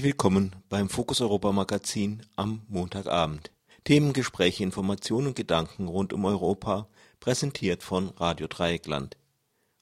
[0.00, 3.52] Herzlich willkommen beim Fokus Europa Magazin am Montagabend.
[3.84, 6.88] Themen, Gespräche, Informationen und Gedanken rund um Europa,
[7.20, 9.18] präsentiert von Radio Dreieckland.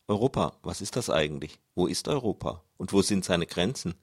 [0.09, 1.61] Europa, was ist das eigentlich?
[1.77, 2.65] Wo ist Europa?
[2.79, 3.95] Und wo sind seine Grenzen?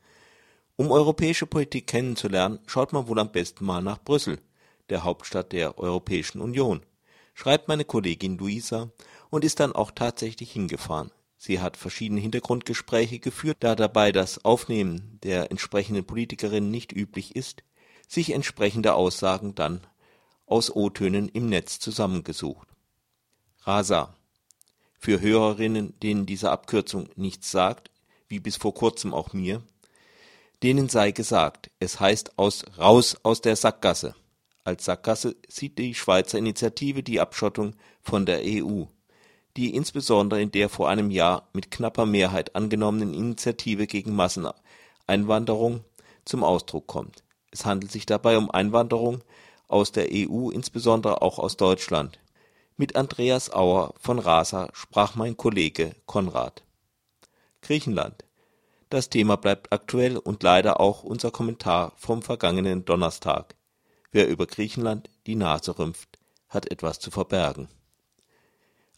[0.78, 4.40] Um europäische Politik kennenzulernen, schaut man wohl am besten mal nach Brüssel,
[4.88, 6.86] der Hauptstadt der Europäischen Union.
[7.34, 8.90] Schreibt meine Kollegin Luisa
[9.30, 11.12] und ist dann auch tatsächlich hingefahren.
[11.46, 17.62] Sie hat verschiedene Hintergrundgespräche geführt, da dabei das Aufnehmen der entsprechenden Politikerin nicht üblich ist,
[18.08, 19.82] sich entsprechende Aussagen dann
[20.48, 22.68] aus O-Tönen im Netz zusammengesucht.
[23.62, 24.16] Rasa.
[24.98, 27.92] Für Hörerinnen, denen diese Abkürzung nichts sagt,
[28.28, 29.62] wie bis vor kurzem auch mir,
[30.64, 34.16] denen sei gesagt, es heißt aus raus aus der Sackgasse.
[34.64, 38.86] Als Sackgasse sieht die Schweizer Initiative die Abschottung von der EU
[39.58, 45.84] die insbesondere in der vor einem Jahr mit knapper Mehrheit angenommenen Initiative gegen Masseneinwanderung
[46.26, 47.24] zum Ausdruck kommt.
[47.52, 49.22] Es handelt sich dabei um Einwanderung
[49.68, 52.20] aus der EU, insbesondere auch aus Deutschland.
[52.78, 56.64] Mit Andreas Auer von Rasa sprach mein Kollege Konrad.
[57.62, 58.26] Griechenland.
[58.90, 63.56] Das Thema bleibt aktuell und leider auch unser Kommentar vom vergangenen Donnerstag.
[64.12, 66.20] Wer über Griechenland die Nase rümpft,
[66.50, 67.70] hat etwas zu verbergen.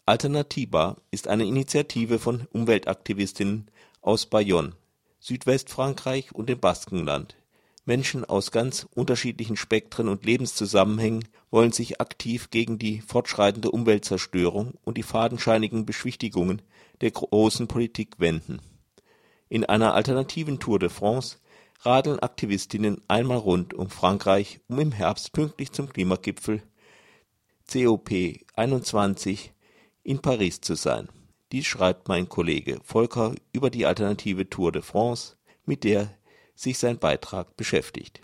[0.08, 3.70] Alternativa ist eine Initiative von Umweltaktivistinnen
[4.00, 4.72] aus Bayonne,
[5.20, 7.36] Südwestfrankreich und dem Baskenland.
[7.84, 14.96] Menschen aus ganz unterschiedlichen Spektren und Lebenszusammenhängen wollen sich aktiv gegen die fortschreitende Umweltzerstörung und
[14.96, 16.62] die fadenscheinigen Beschwichtigungen
[17.02, 18.62] der großen Politik wenden.
[19.50, 21.36] In einer alternativen Tour de France
[21.80, 26.62] radeln Aktivistinnen einmal rund um Frankreich, um im Herbst pünktlich zum Klimagipfel
[27.68, 29.50] COP21
[30.08, 31.08] in Paris zu sein.
[31.52, 35.36] Dies schreibt mein Kollege Volker über die alternative Tour de France,
[35.66, 36.14] mit der
[36.54, 38.22] sich sein Beitrag beschäftigt.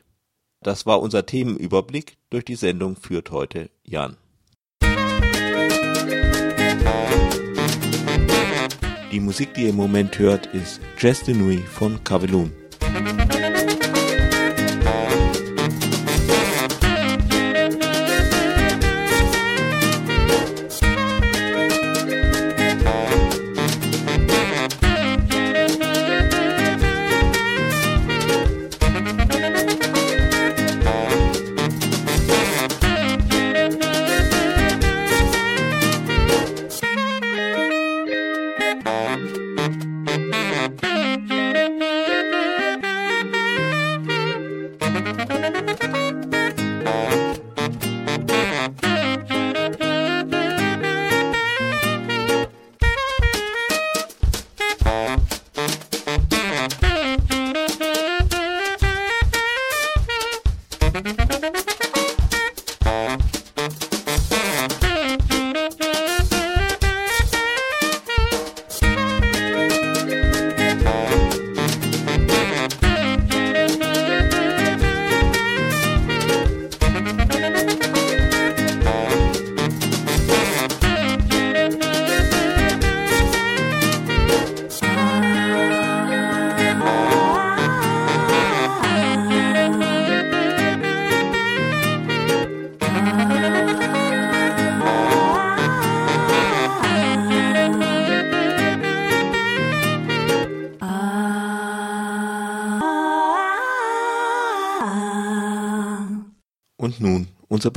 [0.62, 2.16] Das war unser Themenüberblick.
[2.30, 4.16] Durch die Sendung führt heute Jan.
[9.12, 12.63] Die Musik, die ihr im Moment hört, ist Jazz de Nuit von Cavaloon.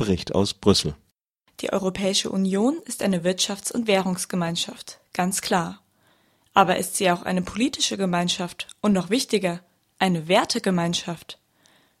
[0.08, 0.94] Bericht aus Brüssel.
[1.60, 5.82] Die Europäische Union ist eine Wirtschafts- und Währungsgemeinschaft, ganz klar.
[6.54, 9.60] Aber ist sie auch eine politische Gemeinschaft und noch wichtiger,
[9.98, 11.38] eine Wertegemeinschaft?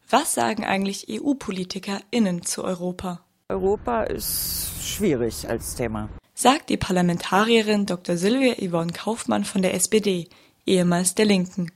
[0.08, 3.20] Was sagen eigentlich EU-PolitikerInnen zu Europa?
[3.50, 6.08] Europa ist schwierig als Thema.
[6.32, 8.16] Sagt die Parlamentarierin Dr.
[8.16, 10.30] Silvia Yvonne Kaufmann von der SPD,
[10.64, 11.72] ehemals der Linken.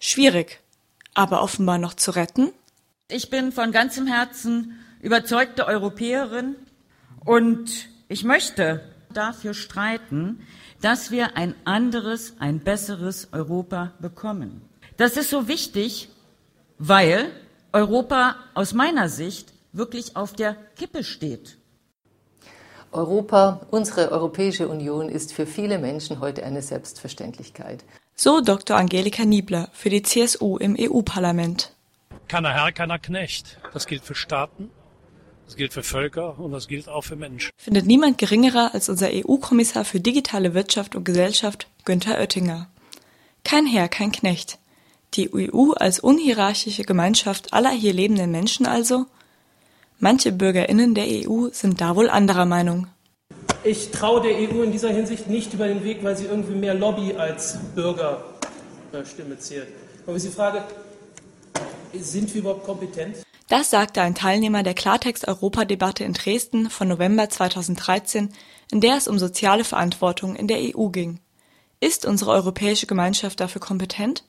[0.00, 0.60] Schwierig,
[1.14, 2.50] aber offenbar noch zu retten?
[3.06, 6.56] Ich bin von ganzem Herzen überzeugte Europäerin
[7.24, 8.80] und ich möchte
[9.12, 10.40] dafür streiten,
[10.80, 14.62] dass wir ein anderes, ein besseres Europa bekommen.
[14.96, 16.08] Das ist so wichtig,
[16.78, 17.30] weil
[17.72, 21.58] Europa aus meiner Sicht wirklich auf der Kippe steht.
[22.90, 27.84] Europa, unsere Europäische Union ist für viele Menschen heute eine Selbstverständlichkeit.
[28.14, 28.76] So Dr.
[28.76, 31.72] Angelika Niebler für die CSU im EU-Parlament.
[32.28, 33.58] Keiner Herr, keiner Knecht.
[33.72, 34.70] Das gilt für Staaten,
[35.46, 37.50] das gilt für Völker und das gilt auch für Menschen.
[37.56, 42.68] Findet niemand geringerer als unser EU-Kommissar für digitale Wirtschaft und Gesellschaft, Günther Oettinger.
[43.44, 44.58] Kein Herr, kein Knecht.
[45.14, 49.06] Die EU als unhierarchische Gemeinschaft aller hier lebenden Menschen also?
[50.00, 52.88] Manche BürgerInnen der EU sind da wohl anderer Meinung.
[53.62, 56.74] Ich traue der EU in dieser Hinsicht nicht über den Weg, weil sie irgendwie mehr
[56.74, 59.68] Lobby als Bürgerstimme zählt.
[60.06, 60.64] Aber ich die Frage,
[61.98, 63.24] sind wir überhaupt kompetent?
[63.48, 68.32] Das sagte ein Teilnehmer der Klartext-Europa-Debatte in Dresden von November 2013,
[68.72, 71.20] in der es um soziale Verantwortung in der EU ging.
[71.78, 74.24] Ist unsere europäische Gemeinschaft dafür kompetent?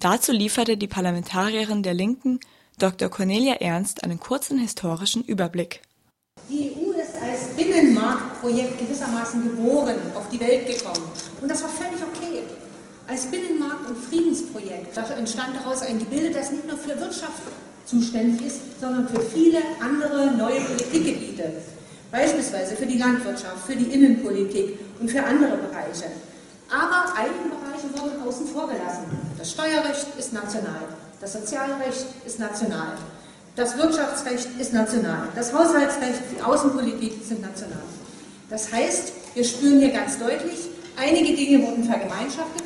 [0.00, 2.40] Dazu lieferte die Parlamentarierin der Linken,
[2.76, 3.08] Dr.
[3.08, 5.82] Cornelia Ernst, einen kurzen historischen Überblick.
[6.48, 11.06] Die EU ist als Binnenmarktprojekt gewissermaßen geboren, auf die Welt gekommen.
[11.40, 12.42] Und das war völlig okay.
[13.06, 17.42] Als Binnenmarkt- und Friedensprojekt entstand daraus ein Gebilde, das nicht nur für Wirtschaft
[17.86, 21.52] zuständig ist, sondern für viele andere neue Politikgebiete.
[22.10, 26.06] Beispielsweise für die Landwirtschaft, für die Innenpolitik und für andere Bereiche.
[26.70, 29.04] Aber einige Bereiche wurden außen vor gelassen.
[29.38, 30.82] Das Steuerrecht ist national,
[31.20, 32.96] das Sozialrecht ist national,
[33.56, 37.82] das Wirtschaftsrecht ist national, das Haushaltsrecht, die Außenpolitik sind national.
[38.48, 42.64] Das heißt, wir spüren hier ganz deutlich, einige Dinge wurden vergemeinschaftet,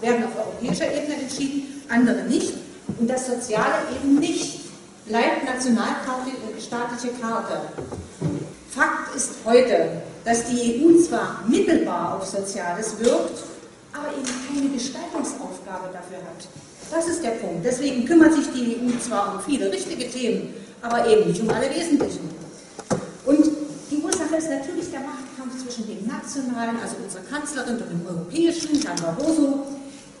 [0.00, 2.54] werden auf europäischer Ebene entschieden, andere nicht.
[2.98, 4.60] Und das Soziale eben nicht
[5.06, 7.60] bleibt nationalstaatliche Karte.
[8.70, 13.44] Fakt ist heute, dass die EU zwar mittelbar auf Soziales wirkt,
[13.92, 16.46] aber eben keine Gestaltungsaufgabe dafür hat.
[16.90, 17.64] Das ist der Punkt.
[17.64, 21.70] Deswegen kümmert sich die EU zwar um viele richtige Themen, aber eben nicht um alle
[21.70, 22.28] wesentlichen.
[23.24, 23.44] Und
[23.90, 28.80] die Ursache ist natürlich der Machtkampf zwischen dem nationalen, also unserer Kanzlerin, und dem europäischen,
[28.82, 29.66] Herrn Barroso,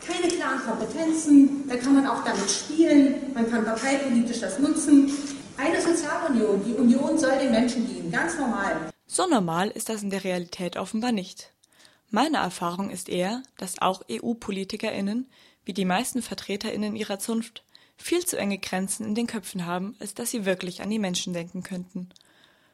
[0.06, 5.10] keine klaren Kompetenzen, da kann man auch damit spielen, man kann parteipolitisch das nutzen.
[5.56, 8.92] Eine Sozialunion, die Union soll den Menschen dienen, ganz normal.
[9.06, 11.50] So normal ist das in der Realität offenbar nicht.
[12.10, 15.28] Meine Erfahrung ist eher, dass auch EU-PolitikerInnen,
[15.64, 17.64] wie die meisten VertreterInnen ihrer Zunft,
[17.96, 21.32] viel zu enge Grenzen in den Köpfen haben, als dass sie wirklich an die Menschen
[21.32, 22.10] denken könnten.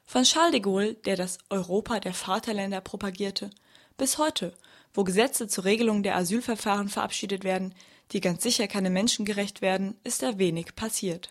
[0.04, 3.50] Von Charles de Gaulle, der das Europa der Vaterländer propagierte,
[3.96, 4.52] bis heute,
[4.94, 7.74] wo Gesetze zur Regelung der Asylverfahren verabschiedet werden,
[8.12, 11.30] die ganz sicher keine menschengerecht werden, ist da wenig passiert.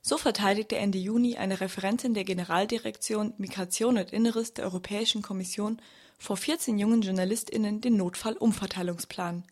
[0.00, 5.82] So verteidigte Ende Juni eine Referentin der Generaldirektion Migration und Inneres der Europäischen Kommission
[6.18, 9.44] vor 14 jungen JournalistInnen den Notfallumverteilungsplan.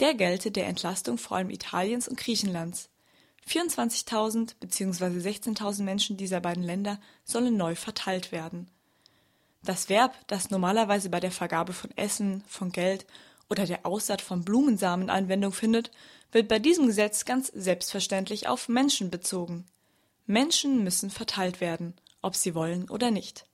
[0.00, 2.90] Der gelte der Entlastung vor allem Italiens und Griechenlands.
[3.48, 5.04] 24.000 bzw.
[5.06, 8.70] 16.000 Menschen dieser beiden Länder sollen neu verteilt werden.
[9.66, 13.04] Das Verb, das normalerweise bei der Vergabe von Essen, von Geld
[13.50, 15.90] oder der Aussaat von Blumensamen Anwendung findet,
[16.30, 19.66] wird bei diesem Gesetz ganz selbstverständlich auf Menschen bezogen.
[20.24, 23.44] Menschen müssen verteilt werden, ob sie wollen oder nicht.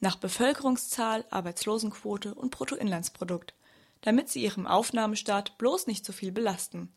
[0.00, 3.52] Nach Bevölkerungszahl, Arbeitslosenquote und Bruttoinlandsprodukt,
[4.00, 6.90] damit sie ihrem Aufnahmestaat bloß nicht so viel belasten.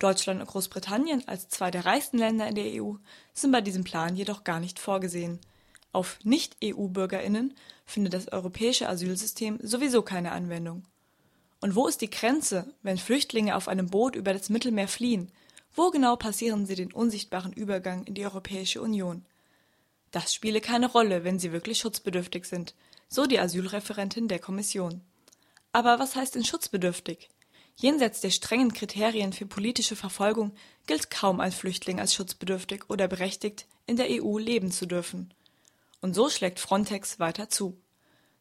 [0.00, 2.94] Deutschland und Großbritannien als zwei der reichsten Länder in der EU
[3.32, 5.38] sind bei diesem Plan jedoch gar nicht vorgesehen–
[5.96, 7.54] auf Nicht-EU-Bürgerinnen
[7.86, 10.84] findet das europäische Asylsystem sowieso keine Anwendung.
[11.62, 15.32] Und wo ist die Grenze, wenn Flüchtlinge auf einem Boot über das Mittelmeer fliehen?
[15.74, 19.24] Wo genau passieren sie den unsichtbaren Übergang in die Europäische Union?
[20.10, 22.74] Das spiele keine Rolle, wenn sie wirklich schutzbedürftig sind,
[23.08, 25.00] so die Asylreferentin der Kommission.
[25.72, 27.30] Aber was heißt denn schutzbedürftig?
[27.76, 30.52] Jenseits der strengen Kriterien für politische Verfolgung
[30.86, 35.32] gilt kaum ein Flüchtling als schutzbedürftig oder berechtigt, in der EU leben zu dürfen.
[36.00, 37.76] Und so schlägt Frontex weiter zu.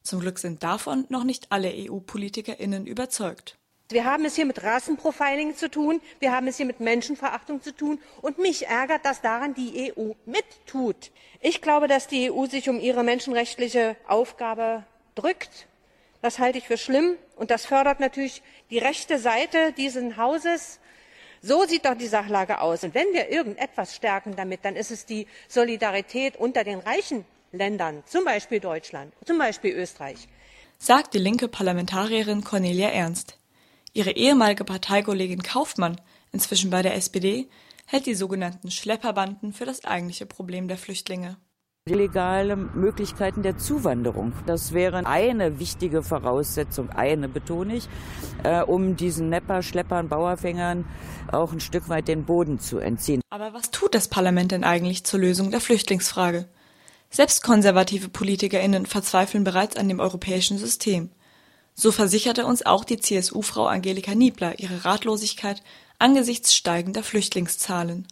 [0.02, 3.58] Zum Glück sind davon noch nicht alle EU-PolitikerInnen überzeugt.
[3.90, 7.76] Wir haben es hier mit Rassenprofiling zu tun, wir haben es hier mit Menschenverachtung zu
[7.76, 11.12] tun, und mich ärgert, dass daran die EU mittut.
[11.40, 14.84] Ich glaube, dass die EU sich um ihre menschenrechtliche Aufgabe
[15.14, 15.68] drückt.
[16.24, 20.80] Das halte ich für schlimm, und das fördert natürlich die rechte Seite dieses Hauses
[21.42, 22.84] So sieht doch die Sachlage aus.
[22.84, 27.24] Und wenn wir irgendetwas stärken damit, dann ist es die Solidarität unter den reichen
[27.58, 30.28] Ländern, zum Beispiel Deutschland, zum Beispiel Österreich.
[30.78, 33.38] Sagt die linke Parlamentarierin Cornelia Ernst.
[33.94, 37.48] Ihre ehemalige Parteikollegin Kaufmann, inzwischen bei der SPD,
[37.86, 41.38] hält die sogenannten Schlepperbanden für das eigentliche Problem der Flüchtlinge.
[41.88, 44.34] Legale Möglichkeiten der Zuwanderung.
[44.48, 47.88] Das wäre eine wichtige Voraussetzung, eine betone ich,
[48.44, 50.86] äh, um diesen Nepper, Schleppern, Bauerfängern
[51.32, 53.22] auch ein Stück weit den Boden zu entziehen.
[53.30, 56.50] Aber was tut das Parlament denn eigentlich zur Lösung der Flüchtlingsfrage?
[57.16, 61.12] Selbst konservative PolitikerInnen verzweifeln bereits an dem europäischen System.
[61.74, 65.64] So versicherte uns auch die CSU-Frau Angelika Niebler ihre Ratlosigkeit
[65.98, 68.06] angesichts steigender Flüchtlingszahlen.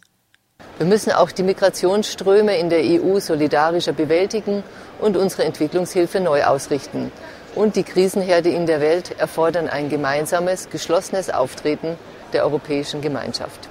[0.78, 4.62] Wir müssen auch die Migrationsströme in der EU solidarischer bewältigen
[4.98, 7.12] und unsere Entwicklungshilfe neu ausrichten.
[7.54, 11.98] Und die Krisenherde in der Welt erfordern ein gemeinsames, geschlossenes Auftreten
[12.32, 13.68] der europäischen Gemeinschaft.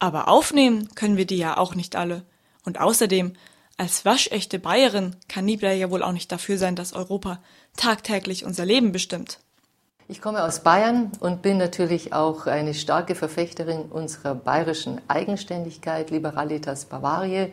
[0.00, 2.24] Aber aufnehmen können wir die ja auch nicht alle.
[2.64, 3.34] Und außerdem,
[3.76, 7.40] als waschechte Bayerin kann Niebler ja wohl auch nicht dafür sein, dass Europa
[7.76, 9.38] tagtäglich unser Leben bestimmt.
[10.08, 16.84] Ich komme aus Bayern und bin natürlich auch eine starke Verfechterin unserer bayerischen Eigenständigkeit, Liberalitas
[16.84, 17.48] Bavaria.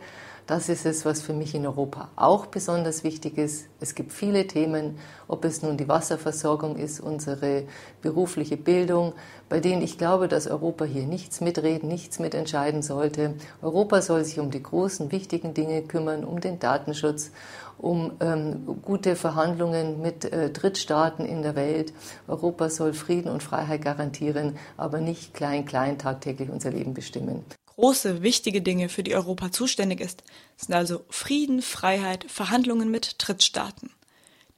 [0.50, 3.68] Das ist es, was für mich in Europa auch besonders wichtig ist.
[3.78, 7.66] Es gibt viele Themen, ob es nun die Wasserversorgung ist, unsere
[8.02, 9.12] berufliche Bildung,
[9.48, 13.34] bei denen ich glaube, dass Europa hier nichts mitreden, nichts mitentscheiden sollte.
[13.62, 17.30] Europa soll sich um die großen, wichtigen Dinge kümmern, um den Datenschutz,
[17.78, 21.92] um ähm, gute Verhandlungen mit äh, Drittstaaten in der Welt.
[22.26, 27.44] Europa soll Frieden und Freiheit garantieren, aber nicht klein, klein tagtäglich unser Leben bestimmen
[27.76, 30.22] große, wichtige Dinge, für die Europa zuständig ist,
[30.56, 33.90] sind also Frieden, Freiheit, Verhandlungen mit Drittstaaten.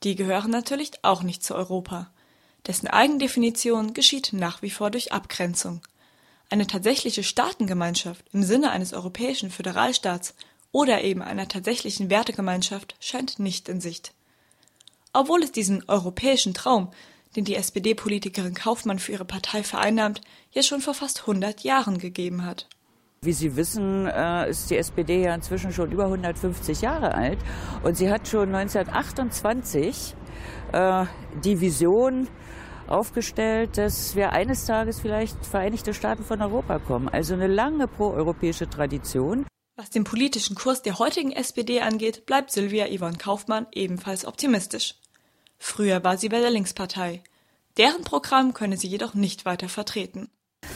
[0.02, 2.10] Die gehören natürlich auch nicht zu Europa.
[2.66, 5.80] Dessen Eigendefinition geschieht nach wie vor durch Abgrenzung.
[6.50, 10.34] Eine tatsächliche Staatengemeinschaft im Sinne eines europäischen Föderalstaats
[10.70, 14.12] oder eben einer tatsächlichen Wertegemeinschaft scheint nicht in Sicht.
[15.12, 16.92] Obwohl es diesen europäischen Traum,
[17.36, 20.20] den die SPD-Politikerin Kaufmann für ihre Partei vereinnahmt,
[20.52, 22.68] ja schon vor fast 100 Jahren gegeben hat.
[23.24, 27.38] Wie Sie wissen, äh, ist die SPD ja inzwischen schon über 150 Jahre alt
[27.84, 30.16] und sie hat schon 1928
[30.72, 31.06] äh,
[31.44, 32.26] die Vision
[32.88, 37.08] aufgestellt, dass wir eines Tages vielleicht Vereinigte Staaten von Europa kommen.
[37.08, 39.46] Also eine lange proeuropäische Tradition.
[39.76, 44.96] Was den politischen Kurs der heutigen SPD angeht, bleibt Sylvia Yvonne Kaufmann ebenfalls optimistisch.
[45.58, 47.22] Früher war sie bei der Linkspartei.
[47.76, 50.28] Deren Programm könne sie jedoch nicht weiter vertreten.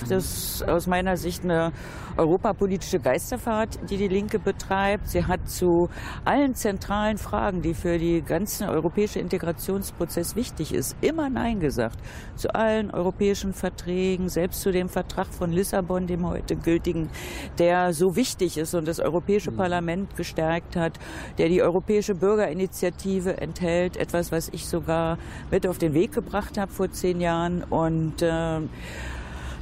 [0.09, 1.73] Das ist aus meiner Sicht eine
[2.17, 5.09] europapolitische Geisterfahrt, die die Linke betreibt.
[5.09, 5.89] Sie hat zu
[6.25, 11.99] allen zentralen Fragen, die für die ganze europäische Integrationsprozess wichtig ist, immer Nein gesagt.
[12.37, 17.11] Zu allen europäischen Verträgen, selbst zu dem Vertrag von Lissabon, dem heute gültigen,
[17.59, 19.57] der so wichtig ist und das Europäische mhm.
[19.57, 20.99] Parlament gestärkt hat,
[21.39, 25.19] der die Europäische Bürgerinitiative enthält, etwas, was ich sogar
[25.51, 28.61] mit auf den Weg gebracht habe vor zehn Jahren und äh,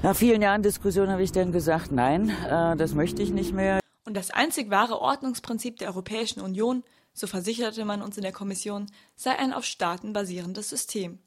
[0.05, 3.81] nach vielen Jahren Diskussion habe ich dann gesagt, nein, äh, das möchte ich nicht mehr.
[4.05, 6.85] Und das einzig wahre Ordnungsprinzip der Europäischen Union,
[7.15, 11.21] so versicherte man uns in der Kommission, sei ein auf Staaten basierendes System.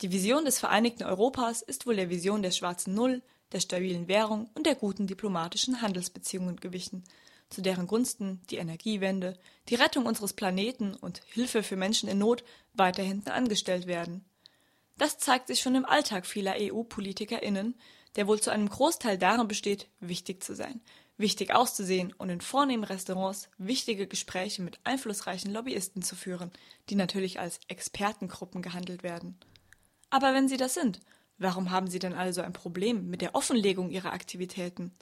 [0.00, 4.50] Die Vision des vereinigten Europas ist wohl der Vision der schwarzen Null, der stabilen Währung
[4.54, 7.04] und der guten diplomatischen Handelsbeziehungen gewichen,
[7.48, 12.42] zu deren Gunsten die Energiewende, die Rettung unseres Planeten und Hilfe für Menschen in Not
[12.74, 14.24] weiter hinten angestellt werden.
[14.98, 17.76] Das zeigt sich schon im Alltag vieler EU-PolitikerInnen,
[18.16, 20.80] der wohl zu einem Großteil darin besteht, wichtig zu sein,
[21.18, 26.50] wichtig auszusehen und in vornehmen Restaurants wichtige Gespräche mit einflussreichen Lobbyisten zu führen,
[26.88, 29.38] die natürlich als Expertengruppen gehandelt werden.
[30.10, 31.00] Aber wenn sie das sind,
[31.38, 34.92] warum haben sie denn also ein Problem mit der Offenlegung ihrer Aktivitäten?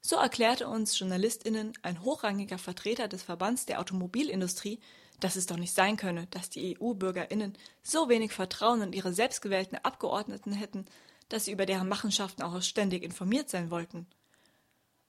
[0.00, 4.78] So erklärte uns JournalistInnen ein hochrangiger Vertreter des Verbands der Automobilindustrie,
[5.20, 9.78] dass es doch nicht sein könne, dass die EU-BürgerInnen so wenig Vertrauen in ihre selbstgewählten
[9.78, 10.84] Abgeordneten hätten,
[11.28, 14.06] dass sie über deren Machenschaften auch ständig informiert sein wollten.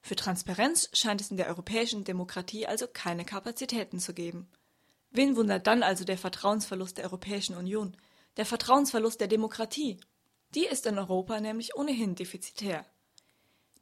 [0.00, 4.48] Für Transparenz scheint es in der europäischen Demokratie also keine Kapazitäten zu geben.
[5.10, 7.96] Wen wundert dann also der Vertrauensverlust der Europäischen Union,
[8.36, 9.98] der Vertrauensverlust der Demokratie?
[10.54, 12.86] Die ist in Europa nämlich ohnehin defizitär.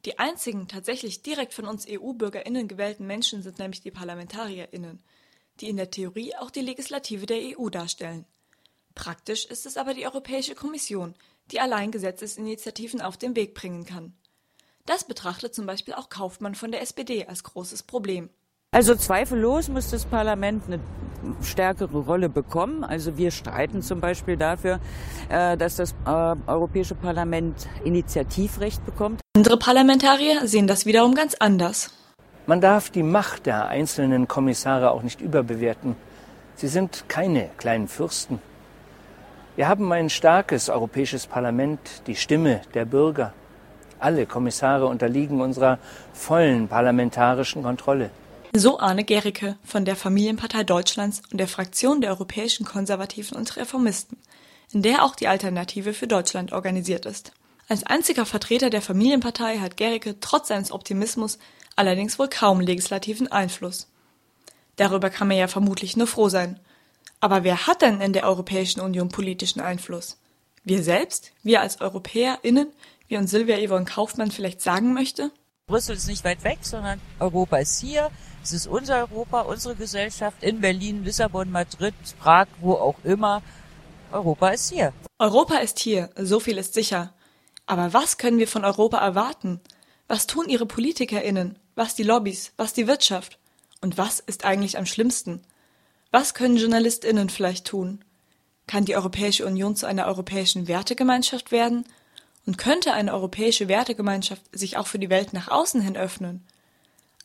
[0.05, 5.01] Die einzigen tatsächlich direkt von uns EU-Bürgerinnen gewählten Menschen sind nämlich die Parlamentarierinnen,
[5.59, 8.25] die in der Theorie auch die Legislative der EU darstellen.
[8.93, 11.15] Praktisch ist es aber die Europäische Kommission,
[11.51, 14.13] die allein Gesetzesinitiativen auf den Weg bringen kann.
[14.85, 18.29] Das betrachtet zum Beispiel auch Kaufmann von der SPD als großes Problem.
[18.71, 20.79] Also zweifellos muss das Parlament eine
[21.41, 22.83] stärkere Rolle bekommen.
[22.83, 24.79] Also wir streiten zum Beispiel dafür,
[25.29, 29.21] äh, dass das äh, Europäische Parlament Initiativrecht bekommt.
[29.35, 31.91] Andere Parlamentarier sehen das wiederum ganz anders.
[32.47, 35.95] Man darf die Macht der einzelnen Kommissare auch nicht überbewerten.
[36.55, 38.39] Sie sind keine kleinen Fürsten.
[39.55, 43.33] Wir haben ein starkes europäisches Parlament, die Stimme der Bürger.
[43.99, 45.79] Alle Kommissare unterliegen unserer
[46.11, 48.09] vollen parlamentarischen Kontrolle.
[48.53, 54.17] So Arne Gericke von der Familienpartei Deutschlands und der Fraktion der Europäischen Konservativen und Reformisten,
[54.73, 57.31] in der auch die Alternative für Deutschland organisiert ist.
[57.69, 61.39] Als einziger Vertreter der Familienpartei hat Gericke trotz seines Optimismus
[61.77, 63.87] allerdings wohl kaum legislativen Einfluss.
[64.75, 66.59] Darüber kann man ja vermutlich nur froh sein.
[67.25, 70.19] Aber wer hat denn in der Europäischen Union politischen Einfluss?
[70.63, 71.31] Wir selbst?
[71.41, 72.71] Wir als EuropäerInnen?
[73.07, 75.31] Wie uns Silvia Yvonne Kaufmann vielleicht sagen möchte?
[75.65, 78.11] Brüssel ist nicht weit weg, sondern Europa ist hier.
[78.43, 83.41] Es ist unser Europa, unsere Gesellschaft in Berlin, Lissabon, Madrid, Prag, wo auch immer.
[84.11, 84.93] Europa ist hier.
[85.17, 87.11] Europa ist hier, so viel ist sicher.
[87.65, 89.61] Aber was können wir von Europa erwarten?
[90.07, 91.57] Was tun ihre PolitikerInnen?
[91.73, 92.53] Was die Lobbys?
[92.55, 93.39] Was die Wirtschaft?
[93.81, 95.41] Und was ist eigentlich am schlimmsten?
[96.17, 97.99] Was können JournalistInnen vielleicht tun?
[98.67, 101.83] Kann die Europäische Union zu einer europäischen Wertegemeinschaft werden?
[102.45, 106.45] Und könnte eine europäische Wertegemeinschaft sich auch für die Welt nach außen hin öffnen?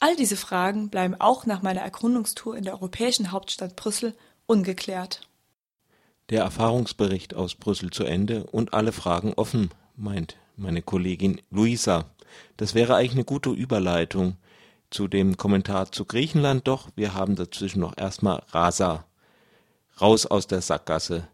[0.00, 4.12] All diese Fragen bleiben auch nach meiner Erkundungstour in der europäischen Hauptstadt Brüssel
[4.46, 5.20] ungeklärt.
[6.30, 12.06] Der Erfahrungsbericht aus Brüssel zu Ende und alle Fragen offen, meint meine Kollegin Luisa.
[12.56, 14.36] Das wäre eigentlich eine gute Überleitung
[14.90, 19.06] zu dem Kommentar zu Griechenland, doch wir haben dazwischen noch erstmal Rasa.
[20.00, 21.28] Raus aus der Sackgasse.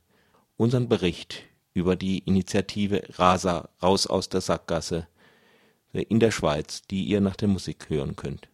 [0.57, 5.07] Unseren Bericht über die Initiative Rasa, raus aus der Sackgasse
[5.93, 8.49] in der Schweiz, die ihr nach der Musik hören könnt.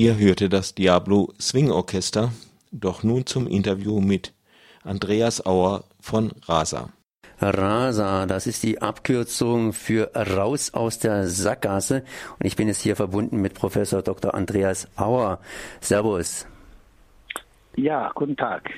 [0.00, 2.32] Ihr hörte das Diablo Swing Orchester,
[2.72, 4.32] doch nun zum Interview mit
[4.82, 6.88] Andreas Auer von Rasa.
[7.38, 12.02] RASA, das ist die Abkürzung für Raus aus der Sackgasse.
[12.38, 14.34] Und ich bin jetzt hier verbunden mit Professor Dr.
[14.34, 15.38] Andreas Auer.
[15.82, 16.46] Servus.
[17.76, 18.70] Ja, guten Tag.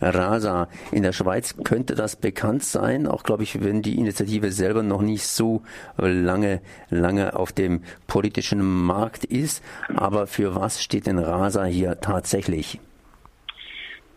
[0.00, 0.68] RASA.
[0.92, 5.02] In der Schweiz könnte das bekannt sein, auch glaube ich, wenn die Initiative selber noch
[5.02, 5.62] nicht so
[5.96, 9.64] lange, lange auf dem politischen Markt ist.
[9.96, 12.80] Aber für was steht denn RASA hier tatsächlich?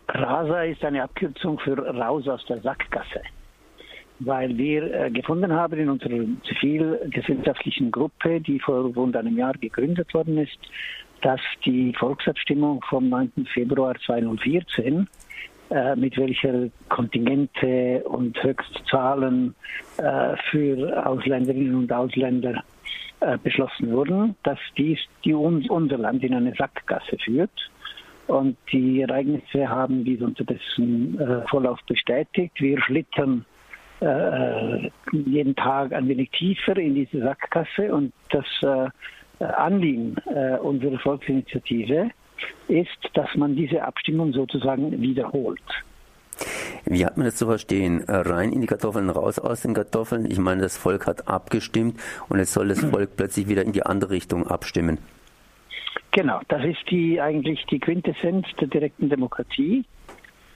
[0.08, 3.20] RASA ist eine Abkürzung für Raus aus der Sackgasse
[4.20, 10.12] weil wir äh, gefunden haben in unserer zivilgesellschaftlichen Gruppe, die vor rund einem Jahr gegründet
[10.12, 10.58] worden ist,
[11.22, 13.46] dass die Volksabstimmung vom 9.
[13.52, 15.08] Februar 2014
[15.70, 19.54] äh, mit welcher Kontingente und Höchstzahlen
[19.98, 22.64] äh, für Ausländerinnen und Ausländer
[23.20, 27.70] äh, beschlossen wurden, dass dies die uns, unser Land in eine Sackgasse führt.
[28.28, 32.52] Und die Ereignisse haben dies unterdessen äh, vollauf bestätigt.
[32.60, 33.44] Wir schlittern
[34.00, 38.90] äh, jeden Tag ein wenig tiefer in diese Sackgasse und das äh,
[39.44, 42.10] Anliegen äh, unserer Volksinitiative
[42.68, 45.60] ist, dass man diese Abstimmung sozusagen wiederholt.
[46.84, 48.04] Wie hat man das zu verstehen?
[48.06, 50.30] Rein in die Kartoffeln, raus aus den Kartoffeln?
[50.30, 53.84] Ich meine, das Volk hat abgestimmt und jetzt soll das Volk plötzlich wieder in die
[53.84, 54.98] andere Richtung abstimmen.
[56.12, 59.84] Genau, das ist die eigentlich die Quintessenz der direkten Demokratie,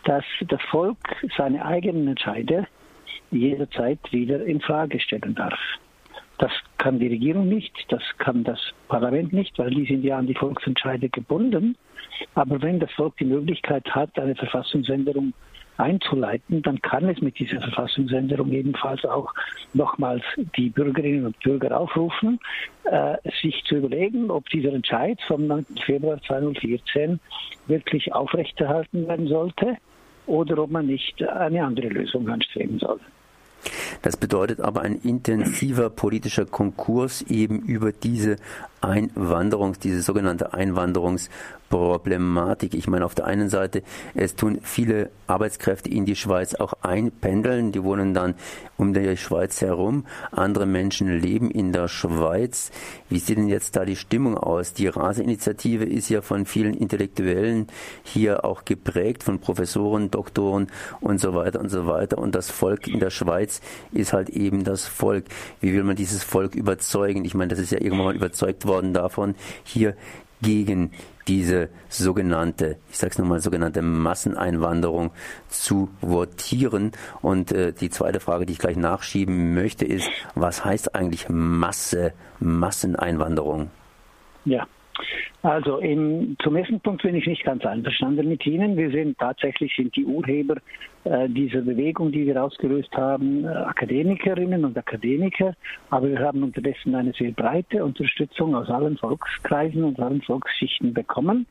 [0.04, 0.96] dass das Volk
[1.36, 2.66] seine eigenen Entscheide
[3.30, 5.58] jederzeit wieder in Frage stellen darf.
[6.38, 10.26] Das kann die Regierung nicht, das kann das Parlament nicht, weil die sind ja an
[10.26, 11.76] die Volksentscheide gebunden.
[12.34, 15.32] Aber wenn das Volk die Möglichkeit hat, eine Verfassungsänderung
[15.76, 19.32] einzuleiten, dann kann es mit dieser Verfassungsänderung ebenfalls auch
[19.74, 20.22] nochmals
[20.56, 22.38] die Bürgerinnen und Bürger aufrufen,
[22.84, 25.66] äh, sich zu überlegen, ob dieser Entscheid vom 9.
[25.84, 27.20] Februar 2014
[27.66, 29.76] wirklich aufrechterhalten werden sollte
[30.26, 33.00] oder ob man nicht eine andere Lösung anstreben soll.
[34.00, 38.36] Das bedeutet aber ein intensiver politischer Konkurs eben über diese
[38.82, 42.74] Einwanderungs, diese sogenannte Einwanderungsproblematik.
[42.74, 47.72] Ich meine, auf der einen Seite, es tun viele Arbeitskräfte in die Schweiz auch einpendeln,
[47.72, 48.34] die wohnen dann
[48.76, 50.04] um die Schweiz herum.
[50.32, 52.72] Andere Menschen leben in der Schweiz.
[53.08, 54.74] Wie sieht denn jetzt da die Stimmung aus?
[54.74, 57.68] Die Raseinitiative ist ja von vielen Intellektuellen
[58.02, 60.66] hier auch geprägt, von Professoren, Doktoren
[61.00, 62.18] und so weiter und so weiter.
[62.18, 63.60] Und das Volk in der Schweiz
[63.92, 65.26] ist halt eben das Volk.
[65.60, 67.24] Wie will man dieses Volk überzeugen?
[67.24, 69.94] Ich meine, das ist ja irgendwann mal überzeugt worden worden davon, hier
[70.40, 70.90] gegen
[71.28, 75.12] diese sogenannte, ich sage es nochmal, sogenannte Masseneinwanderung
[75.48, 76.92] zu votieren.
[77.20, 82.12] Und äh, die zweite Frage, die ich gleich nachschieben möchte, ist, was heißt eigentlich Masse,
[82.40, 83.70] Masseneinwanderung?
[84.44, 84.66] Ja,
[85.42, 88.76] also im, zum ersten Punkt bin ich nicht ganz einverstanden mit Ihnen.
[88.76, 90.56] Wir sind tatsächlich sind die Urheber
[91.04, 95.54] äh, dieser Bewegung, die wir ausgelöst haben, äh, Akademikerinnen und Akademiker.
[95.90, 101.46] Aber wir haben unterdessen eine sehr breite Unterstützung aus allen Volkskreisen und allen Volksschichten bekommen.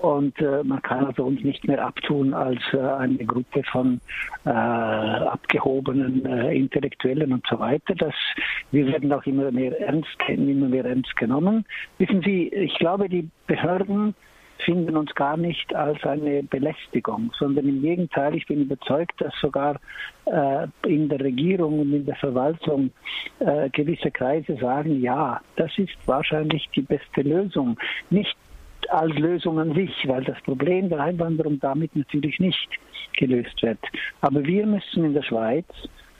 [0.00, 4.00] Und äh, man kann also uns nicht mehr abtun als äh, eine Gruppe von
[4.46, 7.94] äh, abgehobenen äh, Intellektuellen und so weiter.
[7.94, 8.14] Das,
[8.70, 11.66] wir werden auch immer mehr ernst, immer mehr ernst genommen.
[11.98, 14.14] Wissen Sie, ich glaube, die Behörden
[14.64, 19.80] finden uns gar nicht als eine Belästigung, sondern im Gegenteil, ich bin überzeugt, dass sogar
[20.26, 22.90] äh, in der Regierung und in der Verwaltung
[23.40, 27.78] äh, gewisse Kreise sagen, ja, das ist wahrscheinlich die beste Lösung.
[28.10, 28.36] Nicht
[28.92, 32.68] als Lösung an sich, weil das Problem der Einwanderung damit natürlich nicht
[33.16, 33.78] gelöst wird.
[34.20, 35.66] Aber wir müssen in der Schweiz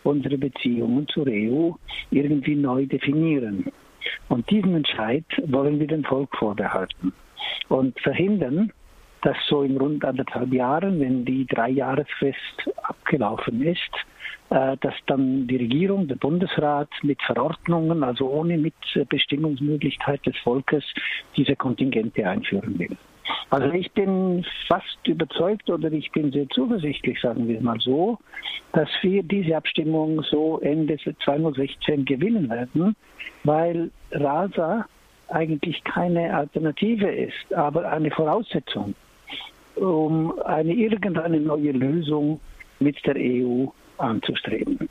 [0.03, 1.73] unsere Beziehungen zur EU
[2.11, 3.71] irgendwie neu definieren.
[4.29, 7.13] Und diesen Entscheid wollen wir dem Volk vorbehalten
[7.69, 8.73] und verhindern,
[9.23, 13.91] dass so in rund anderthalb Jahren, wenn die Dreijahresfrist abgelaufen ist,
[14.51, 20.85] dass dann die Regierung, der Bundesrat mit Verordnungen, also ohne Mitbestimmungsmöglichkeit des Volkes,
[21.37, 22.97] diese Kontingente einführen will.
[23.51, 28.19] Also ich bin fast überzeugt oder ich bin sehr zuversichtlich, sagen wir mal so,
[28.73, 32.97] dass wir diese Abstimmung so Ende 2016 gewinnen werden,
[33.45, 34.87] weil RASA
[35.29, 38.95] eigentlich keine Alternative ist, aber eine Voraussetzung,
[39.77, 42.41] um eine irgendeine neue Lösung
[42.81, 43.67] mit der EU
[44.01, 44.89] anzustreben.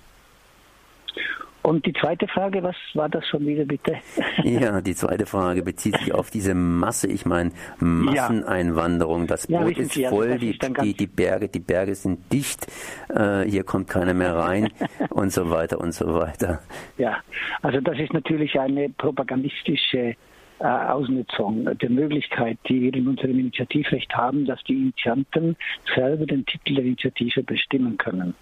[1.61, 3.97] Und die zweite Frage, was war das schon wieder bitte?
[4.43, 7.07] Ja, die zweite Frage bezieht sich auf diese Masse.
[7.07, 9.27] Ich meine, Masseneinwanderung.
[9.27, 12.67] Das Boot ja, ist Sie, voll, die, die, die, Berge, die Berge sind dicht,
[13.09, 14.69] äh, hier kommt keiner mehr rein
[15.09, 16.61] und so weiter und so weiter.
[16.97, 17.17] Ja,
[17.61, 20.15] also das ist natürlich eine propagandistische
[20.59, 25.55] äh, Ausnutzung der Möglichkeit, die wir in unserem Initiativrecht haben, dass die Initianten
[25.95, 28.33] selber den Titel der Initiative bestimmen können.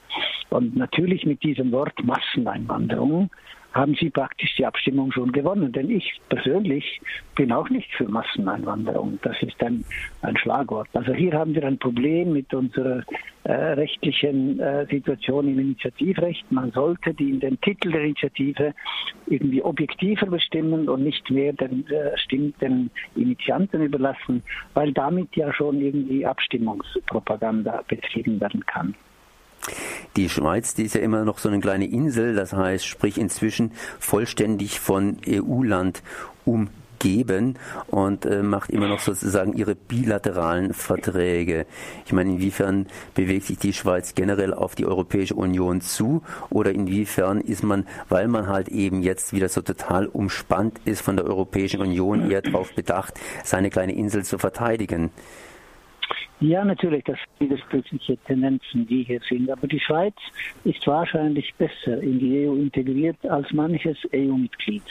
[0.50, 3.30] Und natürlich mit diesem Wort Masseneinwanderung
[3.74, 5.72] haben Sie praktisch die Abstimmung schon gewonnen.
[5.72, 7.02] Denn ich persönlich
[7.36, 9.20] bin auch nicht für Masseneinwanderung.
[9.22, 9.84] Das ist ein,
[10.22, 10.88] ein Schlagwort.
[10.94, 13.04] Also hier haben wir ein Problem mit unserer
[13.44, 16.52] äh, rechtlichen äh, Situation im Initiativrecht.
[16.52, 18.74] Man sollte die, den Titel der Initiative
[19.28, 25.80] irgendwie objektiver bestimmen und nicht mehr den, äh, den Initianten überlassen, weil damit ja schon
[25.82, 28.96] irgendwie Abstimmungspropaganda betrieben werden kann.
[30.16, 33.72] Die Schweiz, die ist ja immer noch so eine kleine Insel, das heißt, sprich inzwischen
[34.00, 36.02] vollständig von EU-Land
[36.44, 41.68] umgeben und äh, macht immer noch sozusagen ihre bilateralen Verträge.
[42.08, 47.40] Ich meine, inwiefern bewegt sich die Schweiz generell auf die Europäische Union zu oder inwiefern
[47.40, 51.82] ist man, weil man halt eben jetzt wieder so total umspannt ist von der Europäischen
[51.82, 55.12] Union, eher darauf bedacht, seine kleine Insel zu verteidigen?
[56.40, 59.50] Ja, natürlich, das sind widersprüchliche Tendenzen, die hier sind.
[59.50, 60.14] Aber die Schweiz
[60.66, 64.84] ist wahrscheinlich besser in die EU integriert als manches EU-Mitglied.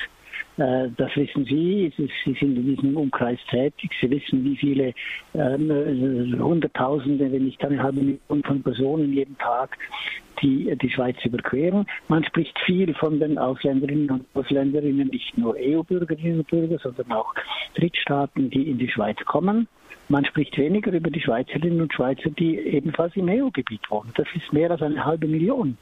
[0.57, 1.93] Äh, das wissen Sie.
[1.97, 3.91] Sie sind in diesem Umkreis tätig.
[4.01, 4.89] Sie wissen, wie viele
[5.35, 9.79] äh, Hunderttausende, wenn nicht eine halbe Million von Personen jeden Tag
[10.43, 11.87] die die Schweiz überqueren.
[12.09, 17.35] Man spricht viel von den Ausländerinnen und Ausländerinnen, nicht nur EU-Bürgerinnen und Bürger, sondern auch
[17.75, 19.67] Drittstaaten, die in die Schweiz kommen.
[20.09, 24.13] Man spricht weniger über die Schweizerinnen und Schweizer, die ebenfalls im EU-Gebiet wohnen.
[24.15, 25.77] Das ist mehr als eine halbe Million.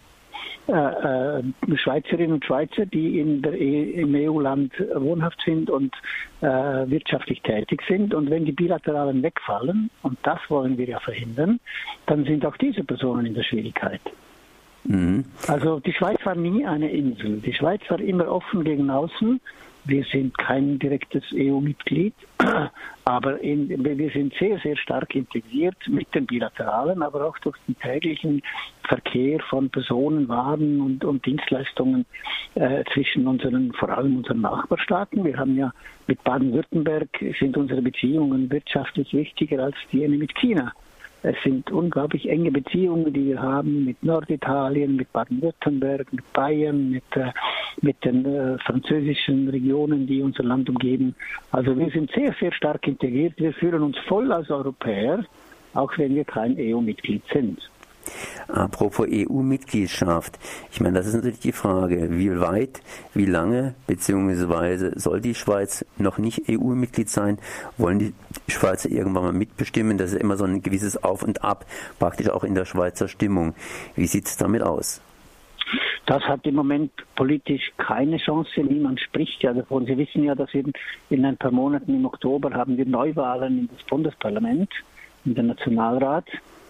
[0.66, 1.42] Äh, äh,
[1.76, 5.94] Schweizerinnen und Schweizer, die in der e im EU-Land wohnhaft sind und
[6.40, 8.14] äh, wirtschaftlich tätig sind.
[8.14, 11.60] Und wenn die Bilateralen wegfallen, und das wollen wir ja verhindern,
[12.06, 14.00] dann sind auch diese Personen in der Schwierigkeit.
[14.84, 15.24] Mhm.
[15.48, 17.40] Also die Schweiz war nie eine Insel.
[17.40, 19.40] Die Schweiz war immer offen gegen außen
[19.84, 22.14] wir sind kein direktes EU-Mitglied,
[23.04, 27.78] aber in, wir sind sehr, sehr stark integriert mit den Bilateralen, aber auch durch den
[27.78, 28.42] täglichen
[28.88, 32.06] Verkehr von Personen, Waren und, und Dienstleistungen
[32.54, 35.24] äh, zwischen unseren, vor allem unseren Nachbarstaaten.
[35.24, 35.72] Wir haben ja
[36.06, 40.72] mit Baden-Württemberg sind unsere Beziehungen wirtschaftlich wichtiger als die mit China.
[41.26, 47.16] Es sind unglaublich enge Beziehungen, die wir haben mit Norditalien, mit Baden-Württemberg, mit Bayern, mit,
[47.16, 47.32] äh,
[47.80, 51.14] mit den äh, französischen Regionen, die unser Land umgeben.
[51.50, 53.32] Also wir sind sehr, sehr stark integriert.
[53.38, 55.24] Wir fühlen uns voll als Europäer,
[55.72, 57.58] auch wenn wir kein EU-Mitglied sind.
[58.48, 60.38] Apropos EU-Mitgliedschaft.
[60.70, 62.82] Ich meine, das ist natürlich die Frage, wie weit,
[63.14, 67.38] wie lange, beziehungsweise soll die Schweiz noch nicht EU-Mitglied sein?
[67.78, 68.14] Wollen die
[68.48, 69.98] Schweizer irgendwann mal mitbestimmen?
[69.98, 71.66] Das ist immer so ein gewisses Auf und Ab,
[71.98, 73.54] praktisch auch in der Schweizer Stimmung.
[73.96, 75.00] Wie sieht es damit aus?
[76.06, 78.60] Das hat im Moment politisch keine Chance.
[78.60, 79.86] Niemand spricht ja davon.
[79.86, 80.72] Sie wissen ja, dass in,
[81.08, 84.70] in ein paar Monaten im Oktober haben wir Neuwahlen in das Bundesparlament,
[85.24, 86.26] in den Nationalrat.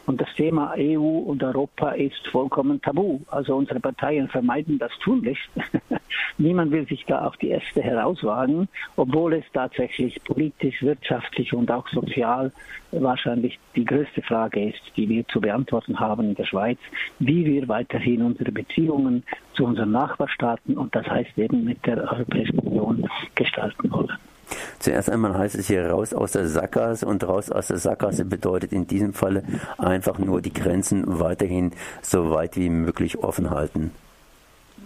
[0.07, 3.21] Und das Thema EU und Europa ist vollkommen tabu.
[3.31, 5.49] Also unsere Parteien vermeiden das tunlichst.
[6.38, 11.88] Niemand will sich da auf die Äste herauswagen, obwohl es tatsächlich politisch, wirtschaftlich und auch
[11.88, 12.53] sozial
[12.93, 16.79] wahrscheinlich die größte Frage ist, die wir zu beantworten haben in der Schweiz,
[17.19, 22.59] wie wir weiterhin unsere Beziehungen zu unseren Nachbarstaaten und das heißt eben mit der Europäischen
[22.59, 24.19] Union gestalten wollen.
[24.79, 28.73] Zuerst einmal heißt es hier raus aus der Sackgasse und raus aus der Sackgasse bedeutet
[28.73, 29.43] in diesem Falle
[29.79, 33.93] einfach nur die Grenzen weiterhin so weit wie möglich offen halten.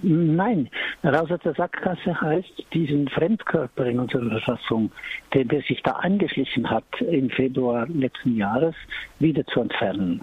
[0.02, 0.68] Nein,
[1.02, 4.92] raus aus der Sackgasse heißt, diesen Fremdkörper in unserer Verfassung,
[5.35, 8.76] der, der sich da angeschlichen hat im Februar letzten Jahres,
[9.18, 10.20] wieder zu entfernen.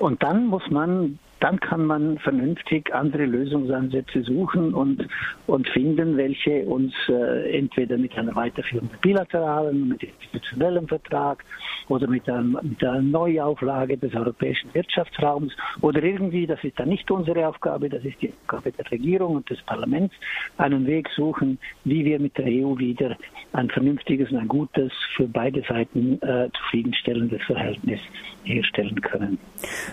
[0.00, 5.06] Und dann muss man dann kann man vernünftig andere Lösungsansätze suchen und,
[5.46, 11.44] und finden, welche uns äh, entweder mit einer Weiterführung der bilateralen, mit institutionellem Vertrag
[11.88, 15.52] oder mit, einem, mit einer Neuauflage des europäischen Wirtschaftsraums
[15.82, 19.50] oder irgendwie, das ist dann nicht unsere Aufgabe, das ist die Aufgabe der Regierung und
[19.50, 20.14] des Parlaments,
[20.56, 23.18] einen Weg suchen, wie wir mit der EU wieder
[23.52, 28.00] ein vernünftiges und ein gutes, für beide Seiten äh, zufriedenstellendes Verhältnis
[28.44, 29.38] herstellen können.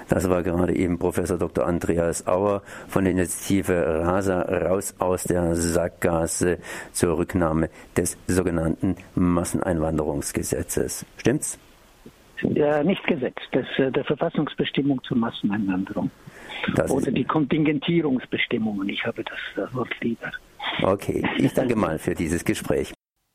[0.10, 1.66] Das war gerade eben Professor Dr.
[1.66, 6.60] Andreas Auer von der Initiative RASA raus aus der Sackgasse
[6.92, 11.06] zur Rücknahme des sogenannten Masseneinwanderungsgesetzes.
[11.18, 11.60] Stimmt's?
[12.44, 16.10] Ja, nicht Gesetz, das, äh, der Verfassungsbestimmung zur Masseneinwanderung.
[16.76, 18.90] Das Oder die Kontingentierungsbestimmungen.
[18.90, 20.32] Ich habe das Wort lieber.
[20.82, 22.94] Okay, ich danke mal für dieses Gespräch.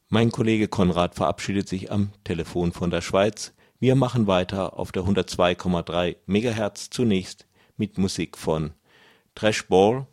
[0.09, 3.56] Mein Kollege Konrad verabschiedet sich am Telefon von der Schweiz.
[3.79, 8.73] Wir machen weiter auf der 102,3 Megahertz zunächst mit Musik von
[9.35, 10.07] Trashball,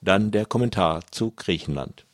[0.00, 2.06] dann der Kommentar zu Griechenland.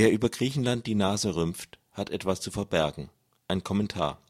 [0.00, 3.10] Wer über Griechenland die Nase rümpft, hat etwas zu verbergen.
[3.48, 4.22] Ein Kommentar.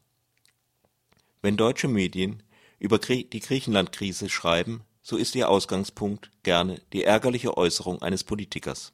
[1.43, 2.41] Wenn deutsche Medien
[2.79, 8.93] über die Griechenland-Krise schreiben, so ist ihr Ausgangspunkt gerne die ärgerliche Äußerung eines Politikers.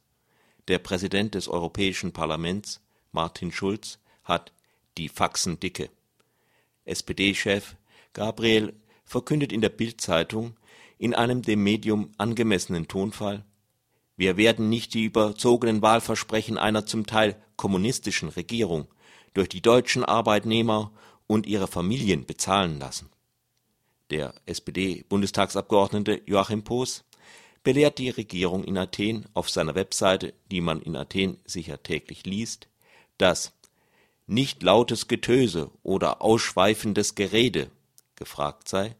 [0.68, 4.52] Der Präsident des Europäischen Parlaments, Martin Schulz, hat
[4.98, 5.88] die Faxen dicke.
[6.84, 7.74] SPD-Chef
[8.12, 8.74] Gabriel
[9.06, 10.58] verkündet in der Bild-Zeitung
[10.98, 13.46] in einem dem Medium angemessenen Tonfall,
[14.16, 18.88] wir werden nicht die überzogenen Wahlversprechen einer zum Teil kommunistischen Regierung
[19.34, 20.92] durch die deutschen Arbeitnehmer
[21.26, 23.10] und ihre Familien bezahlen lassen.
[24.10, 27.04] Der SPD-Bundestagsabgeordnete Joachim Poos
[27.62, 32.68] belehrt die Regierung in Athen auf seiner Webseite, die man in Athen sicher täglich liest,
[33.18, 33.52] dass
[34.26, 37.70] nicht lautes Getöse oder ausschweifendes Gerede
[38.14, 38.96] gefragt sei,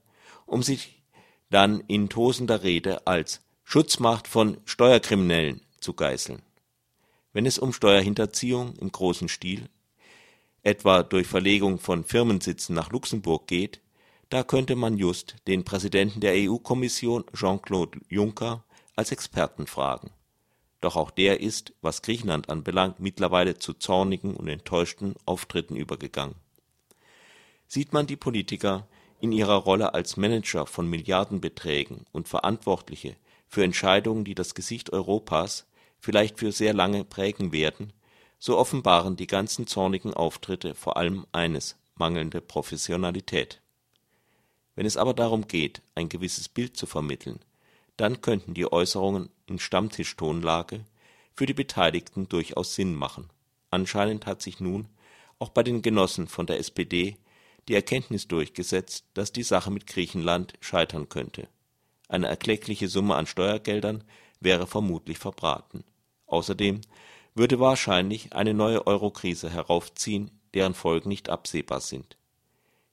[0.47, 1.03] um sich
[1.49, 6.41] dann in tosender Rede als Schutzmacht von Steuerkriminellen zu geißeln.
[7.33, 9.69] Wenn es um Steuerhinterziehung im großen Stil,
[10.63, 13.81] etwa durch Verlegung von Firmensitzen nach Luxemburg geht,
[14.29, 18.63] da könnte man just den Präsidenten der EU-Kommission Jean-Claude Juncker
[18.95, 20.11] als Experten fragen.
[20.81, 26.37] Doch auch der ist, was Griechenland anbelangt, mittlerweile zu zornigen und enttäuschten Auftritten übergegangen.
[27.67, 28.87] Sieht man die Politiker
[29.19, 33.17] in ihrer Rolle als Manager von Milliardenbeträgen und Verantwortliche
[33.49, 35.67] für Entscheidungen, die das Gesicht Europas
[35.99, 37.93] vielleicht für sehr lange prägen werden,
[38.39, 43.61] so offenbaren die ganzen zornigen Auftritte vor allem eines mangelnde Professionalität.
[44.75, 47.41] Wenn es aber darum geht, ein gewisses Bild zu vermitteln,
[47.97, 50.85] dann könnten die Äußerungen in Stammtischtonlage
[51.35, 53.31] für die Beteiligten durchaus Sinn machen.
[53.71, 54.89] Anscheinend hat sich nun
[55.39, 57.17] auch bei den Genossen von der SPD
[57.69, 61.49] die Erkenntnis durchgesetzt, dass die Sache mit Griechenland scheitern könnte
[62.09, 64.05] eine erkleckliche Summe an Steuergeldern
[64.41, 65.85] wäre vermutlich verbraten.
[66.27, 66.81] Außerdem
[67.35, 72.17] würde wahrscheinlich eine neue Eurokrise heraufziehen, deren Folgen nicht absehbar sind.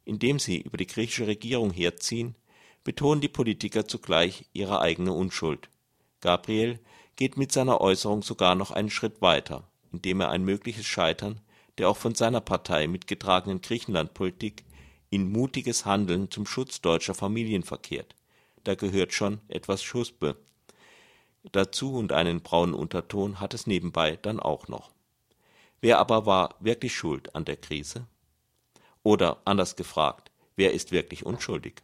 [0.06, 2.36] Indem sie über die griechische Regierung herziehen,
[2.84, 5.70] betonen die Politiker zugleich ihre eigene Unschuld.
[6.20, 6.80] Gabriel
[7.16, 11.40] geht mit seiner Äußerung sogar noch einen Schritt weiter, indem er ein mögliches Scheitern
[11.78, 14.64] der auch von seiner Partei mitgetragenen Griechenlandpolitik
[15.10, 18.16] in mutiges Handeln zum Schutz deutscher Familien verkehrt
[18.64, 20.38] da gehört schon etwas Schuspe
[21.52, 24.92] dazu und einen braunen Unterton hat es nebenbei dann auch noch.
[25.82, 28.08] Wer aber war wirklich schuld an der Krise?
[29.04, 31.84] Oder anders gefragt, wer ist wirklich unschuldig?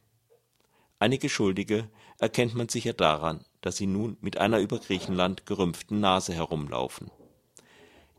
[1.00, 6.34] Einige Schuldige erkennt man sicher daran, dass sie nun mit einer über Griechenland gerümpften Nase
[6.34, 7.12] herumlaufen.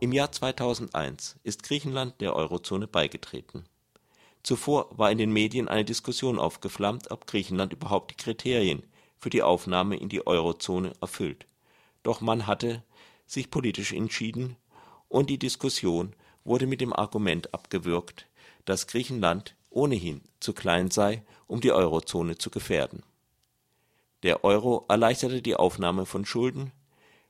[0.01, 3.65] Im Jahr 2001 ist Griechenland der Eurozone beigetreten
[4.43, 8.83] Zuvor war in den Medien eine Diskussion aufgeflammt, ob Griechenland überhaupt die Kriterien
[9.19, 11.47] für die Aufnahme in die Eurozone erfüllt.
[12.03, 12.83] Doch man hatte
[13.27, 14.57] sich politisch entschieden
[15.09, 16.15] und die Diskussion
[16.45, 18.27] wurde mit dem Argument abgewürgt,
[18.65, 23.03] dass Griechenland ohnehin zu klein sei, um die Eurozone zu gefährden.
[24.23, 26.73] Der Euro erleichterte die Aufnahme von Schulden,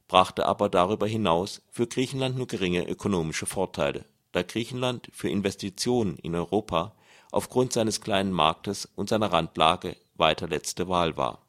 [0.08, 6.34] brachte aber darüber hinaus für Griechenland nur geringe ökonomische Vorteile, da Griechenland für Investitionen in
[6.34, 6.94] Europa
[7.30, 11.40] aufgrund seines kleinen Marktes und seiner Randlage weiter letzte Wahl war.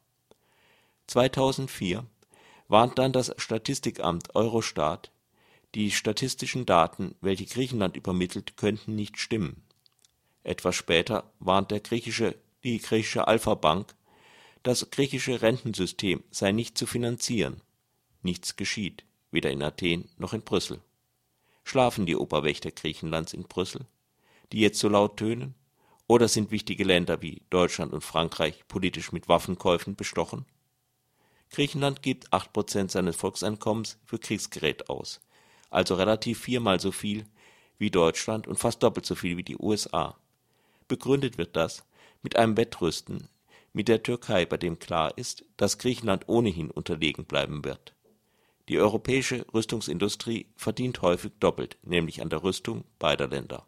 [1.08, 2.04] 2004
[2.68, 5.10] warnt dann das Statistikamt Eurostat,
[5.74, 9.62] die statistischen Daten, welche Griechenland übermittelt, könnten nicht stimmen.
[10.44, 13.94] Etwas später warnt der griechische, die griechische Alpha-Bank,
[14.62, 17.60] das griechische Rentensystem sei nicht zu finanzieren.
[18.22, 20.80] Nichts geschieht, weder in Athen noch in Brüssel.
[21.64, 23.86] Schlafen die Oberwächter Griechenlands in Brüssel,
[24.52, 25.54] die jetzt so laut tönen?
[26.12, 30.44] Oder sind wichtige Länder wie Deutschland und Frankreich politisch mit Waffenkäufen bestochen?
[31.48, 35.22] Griechenland gibt 8% seines Volkseinkommens für Kriegsgerät aus,
[35.70, 37.24] also relativ viermal so viel
[37.78, 40.14] wie Deutschland und fast doppelt so viel wie die USA.
[40.86, 41.82] Begründet wird das
[42.20, 43.28] mit einem Wettrüsten
[43.72, 47.94] mit der Türkei, bei dem klar ist, dass Griechenland ohnehin unterlegen bleiben wird.
[48.68, 53.64] Die europäische Rüstungsindustrie verdient häufig doppelt, nämlich an der Rüstung beider Länder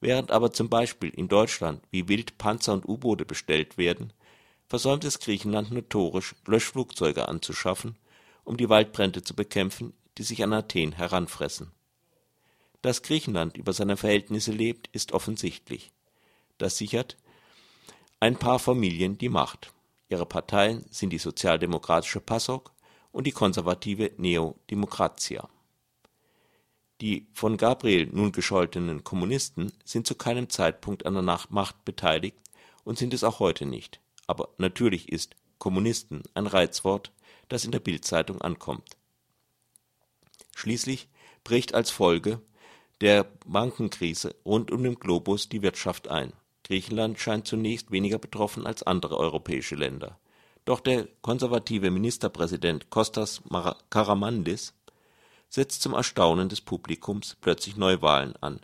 [0.00, 4.12] Während aber zum Beispiel in Deutschland wie wild Panzer und U-Boote bestellt werden,
[4.66, 7.98] versäumt es Griechenland notorisch, Löschflugzeuge anzuschaffen,
[8.44, 11.70] um die Waldbrände zu bekämpfen, die sich an Athen heranfressen.
[12.80, 15.92] Dass Griechenland über seine Verhältnisse lebt, ist offensichtlich.
[16.56, 17.18] Das sichert
[18.20, 19.72] ein paar Familien die Macht.
[20.08, 22.72] Ihre Parteien sind die sozialdemokratische PASOK
[23.12, 25.48] und die konservative Neo Demokratia
[27.00, 32.36] die von Gabriel nun gescholtenen Kommunisten sind zu keinem Zeitpunkt an der Macht beteiligt
[32.84, 34.00] und sind es auch heute nicht.
[34.26, 37.12] Aber natürlich ist Kommunisten ein Reizwort,
[37.48, 38.96] das in der Bildzeitung ankommt.
[40.54, 41.08] Schließlich
[41.44, 42.40] bricht als Folge
[43.00, 46.32] der Bankenkrise rund um den Globus die Wirtschaft ein.
[46.64, 50.18] Griechenland scheint zunächst weniger betroffen als andere europäische Länder.
[50.66, 53.42] Doch der konservative Ministerpräsident Kostas
[53.88, 54.74] Karamanlis
[55.50, 58.60] setzt zum Erstaunen des Publikums plötzlich Neuwahlen an,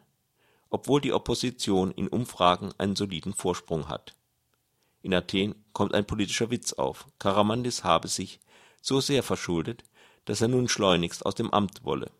[0.70, 4.14] obwohl die Opposition in Umfragen einen soliden Vorsprung hat.
[5.03, 7.07] In Athen kommt ein politischer Witz auf.
[7.18, 8.41] Karamanlis habe sich
[8.80, 9.84] so sehr verschuldet,
[10.24, 12.11] dass er nun schleunigst aus dem Amt wolle.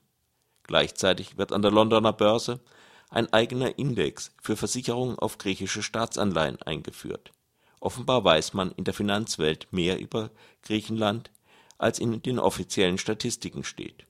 [0.65, 2.61] Gleichzeitig wird an der Londoner Börse
[3.09, 7.33] ein eigener Index für Versicherungen auf griechische Staatsanleihen eingeführt.
[7.79, 10.31] Offenbar weiß man in der Finanzwelt mehr über
[10.63, 11.31] Griechenland,
[11.79, 14.07] als in den offiziellen Statistiken steht.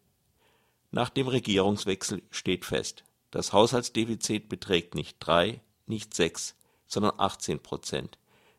[0.96, 8.16] Nach dem Regierungswechsel steht fest, das Haushaltsdefizit beträgt nicht drei, nicht sechs, sondern 18 Prozent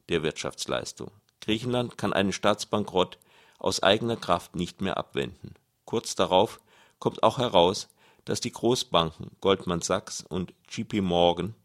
[0.10, 1.10] der Wirtschaftsleistung.
[1.42, 3.18] Griechenland kann einen Staatsbankrott
[3.58, 5.56] aus eigener Kraft nicht mehr abwenden.
[5.86, 6.62] Kurz darauf
[7.00, 7.90] kommt auch heraus,
[8.24, 11.56] dass die Großbanken Goldman Sachs und JP Morgan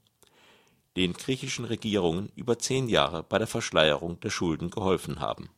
[0.96, 5.50] den griechischen Regierungen über zehn Jahre bei der Verschleierung der Schulden geholfen haben.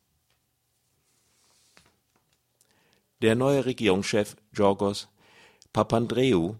[3.25, 5.09] Der neue Regierungschef Georgos
[5.73, 6.57] Papandreou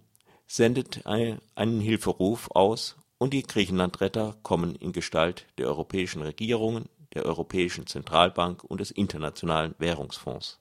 [0.47, 7.87] sendet einen Hilferuf aus und die Griechenlandretter kommen in Gestalt der europäischen Regierungen, der Europäischen
[7.87, 10.59] Zentralbank und des Internationalen Währungsfonds.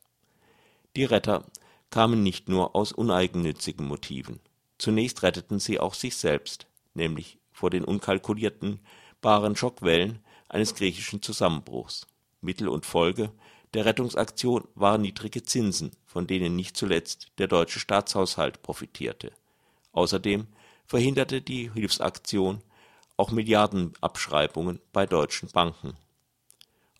[0.97, 1.45] Die Retter
[1.89, 4.41] kamen nicht nur aus uneigennützigen Motiven.
[4.77, 8.81] Zunächst retteten sie auch sich selbst, nämlich vor den unkalkulierten
[9.21, 12.07] baren Schockwellen eines griechischen Zusammenbruchs.
[12.41, 13.31] Mittel und Folge
[13.73, 19.31] der Rettungsaktion waren niedrige Zinsen, von denen nicht zuletzt der deutsche Staatshaushalt profitierte.
[19.93, 20.47] Außerdem
[20.85, 22.61] verhinderte die Hilfsaktion
[23.17, 25.95] auch Milliardenabschreibungen bei deutschen Banken.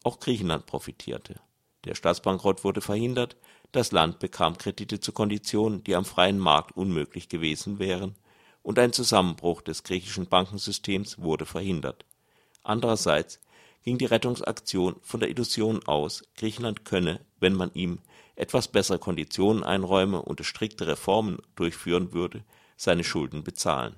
[0.03, 1.39] Auch Griechenland profitierte.
[1.86, 3.36] Der Staatsbankrott wurde verhindert,
[3.71, 8.15] das Land bekam Kredite zu Konditionen, die am freien Markt unmöglich gewesen wären,
[8.61, 12.05] und ein Zusammenbruch des griechischen Bankensystems wurde verhindert.
[12.63, 13.39] Andererseits
[13.84, 17.99] ging die Rettungsaktion von der Illusion aus, Griechenland könne, wenn man ihm
[18.36, 22.43] etwas bessere Konditionen einräume und strikte Reformen durchführen würde,
[22.77, 23.95] seine Schulden bezahlen.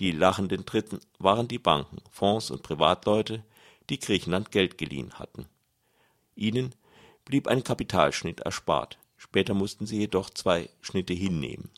[0.00, 3.42] Die lachenden Dritten waren die Banken, Fonds und Privatleute,
[3.90, 5.46] die Griechenland Geld geliehen hatten.
[6.36, 6.74] Ihnen
[7.24, 11.70] blieb ein Kapitalschnitt erspart, später mussten sie jedoch zwei Schnitte hinnehmen.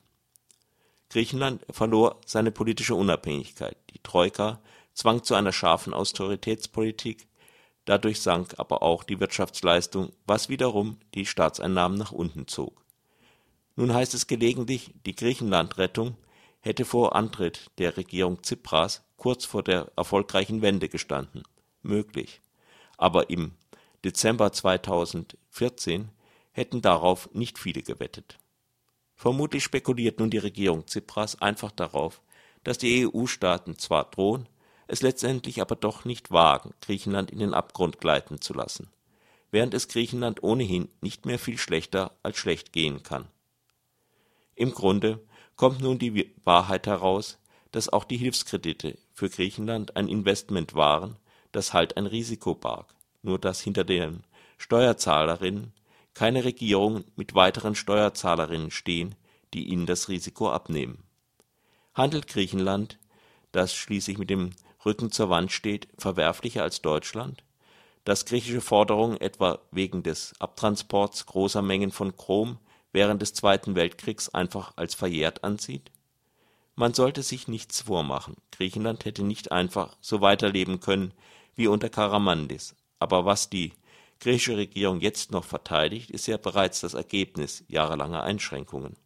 [1.08, 4.60] Griechenland verlor seine politische Unabhängigkeit, die Troika
[4.94, 7.26] zwang zu einer scharfen Austeritätspolitik,
[7.84, 12.84] dadurch sank aber auch die Wirtschaftsleistung, was wiederum die Staatseinnahmen nach unten zog.
[13.76, 16.16] Nun heißt es gelegentlich, die Griechenlandrettung
[16.60, 21.42] hätte vor Antritt der Regierung Tsipras kurz vor der erfolgreichen Wende gestanden.
[21.82, 22.40] Möglich.
[22.98, 23.52] Aber im
[24.04, 26.10] Dezember 2014
[26.52, 28.38] hätten darauf nicht viele gewettet.
[29.14, 32.22] Vermutlich spekuliert nun die Regierung Tsipras einfach darauf,
[32.64, 34.48] dass die EU-Staaten zwar drohen,
[34.90, 38.88] es letztendlich aber doch nicht wagen, Griechenland in den Abgrund gleiten zu lassen,
[39.52, 43.28] während es Griechenland ohnehin nicht mehr viel schlechter als schlecht gehen kann.
[44.56, 45.20] Im Grunde
[45.54, 47.38] kommt nun die Wahrheit heraus,
[47.70, 51.16] dass auch die Hilfskredite für Griechenland ein Investment waren,
[51.52, 54.24] das halt ein Risiko barg, nur dass hinter den
[54.58, 55.72] Steuerzahlerinnen
[56.14, 59.14] keine Regierungen mit weiteren Steuerzahlerinnen stehen,
[59.54, 61.04] die ihnen das Risiko abnehmen.
[61.94, 62.98] Handelt Griechenland,
[63.52, 64.50] das schließlich mit dem
[64.84, 67.44] Rücken zur Wand steht, verwerflicher als Deutschland,
[68.04, 72.58] das griechische Forderungen etwa wegen des Abtransports großer Mengen von Chrom
[72.92, 75.90] während des Zweiten Weltkriegs einfach als verjährt ansieht?
[76.76, 81.12] Man sollte sich nichts vormachen, Griechenland hätte nicht einfach so weiterleben können
[81.54, 83.72] wie unter Karamanlis, aber was die
[84.18, 88.96] griechische Regierung jetzt noch verteidigt, ist ja bereits das Ergebnis jahrelanger Einschränkungen.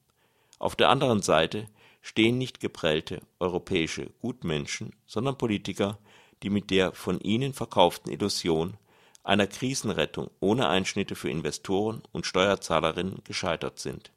[0.58, 1.68] Auf der anderen Seite
[2.04, 5.98] stehen nicht geprellte europäische Gutmenschen, sondern Politiker,
[6.42, 8.76] die mit der von ihnen verkauften Illusion
[9.22, 14.12] einer Krisenrettung ohne Einschnitte für Investoren und Steuerzahlerinnen gescheitert sind.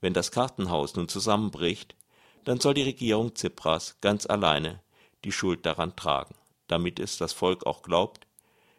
[0.00, 1.94] Wenn das Kartenhaus nun zusammenbricht,
[2.44, 4.80] dann soll die Regierung Tsipras ganz alleine
[5.22, 6.34] die Schuld daran tragen.
[6.66, 8.26] Damit es das Volk auch glaubt,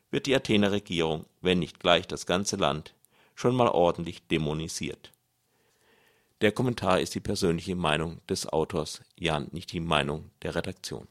[0.10, 2.96] wird die Athener Regierung, wenn nicht gleich das ganze Land,
[3.36, 5.12] schon mal ordentlich dämonisiert.
[6.42, 11.08] Der Kommentar ist die persönliche Meinung des Autors, Jan, nicht die Meinung der Redaktion.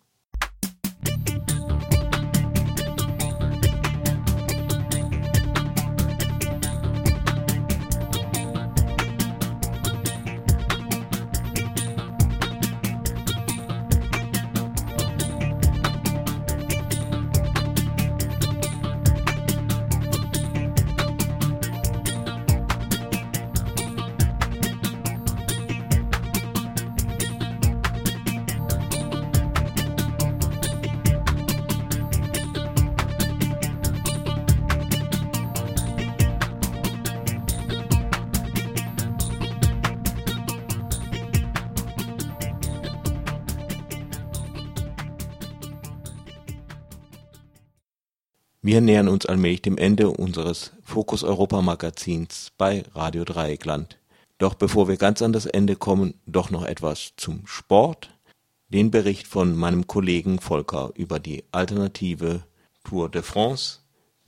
[48.77, 53.99] Wir nähern uns allmählich dem Ende unseres Fokus Europa Magazins bei Radio Dreieckland.
[54.37, 58.11] Doch bevor wir ganz an das Ende kommen, doch noch etwas zum Sport.
[58.69, 62.43] Den Bericht von meinem Kollegen Volker über die alternative
[62.85, 63.79] Tour de France,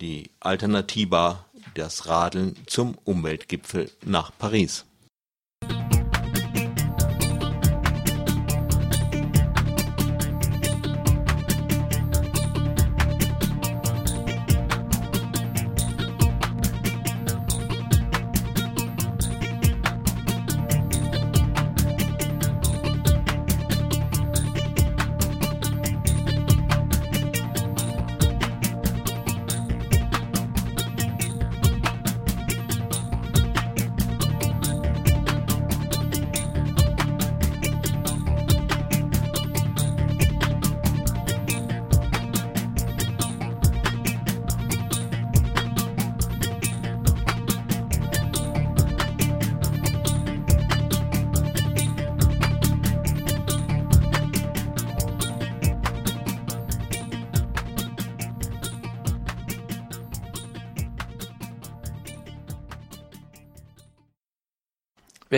[0.01, 1.45] die Alternativa,
[1.75, 4.87] das Radeln zum Umweltgipfel nach Paris.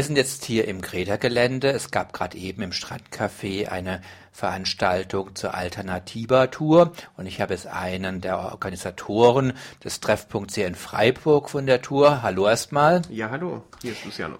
[0.00, 1.68] Wir sind jetzt hier im Greta-Gelände.
[1.72, 4.00] Es gab gerade eben im Strandcafé eine
[4.32, 9.52] Veranstaltung zur Alternativa-Tour und ich habe jetzt einen der Organisatoren
[9.84, 12.22] des Treffpunkts hier in Freiburg von der Tour.
[12.22, 13.02] Hallo erstmal.
[13.10, 14.38] Ja, hallo, hier ist Luciano.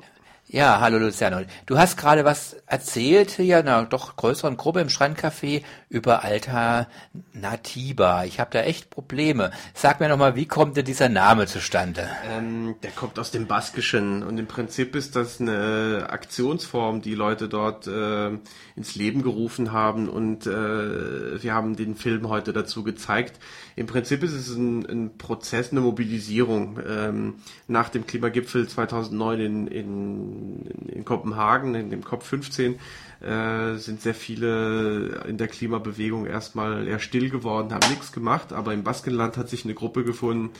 [0.52, 1.42] Ja, hallo Luciano.
[1.66, 8.24] Du hast gerade was erzählt hier in einer doch größeren Gruppe im Strandcafé über Alternativa.
[8.24, 9.52] Ich habe da echt Probleme.
[9.74, 12.08] Sag mir nochmal, wie kommt denn dieser Name zustande?
[12.28, 17.48] Ähm, der kommt aus dem Baskischen und im Prinzip ist das eine Aktionsform, die Leute
[17.48, 18.30] dort äh,
[18.74, 23.38] ins Leben gerufen haben und äh, wir haben den Film heute dazu gezeigt.
[23.76, 26.80] Im Prinzip ist es ein, ein Prozess, eine Mobilisierung.
[26.84, 27.34] Ähm,
[27.68, 30.39] nach dem Klimagipfel 2009 in, in
[30.88, 32.76] in Kopenhagen, in dem COP15,
[33.20, 38.72] äh, sind sehr viele in der Klimabewegung erstmal eher still geworden, haben nichts gemacht, aber
[38.72, 40.50] im Baskenland hat sich eine Gruppe gefunden,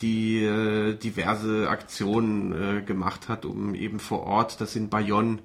[0.00, 5.38] die äh, diverse Aktionen äh, gemacht hat, um eben vor Ort das in Bayonne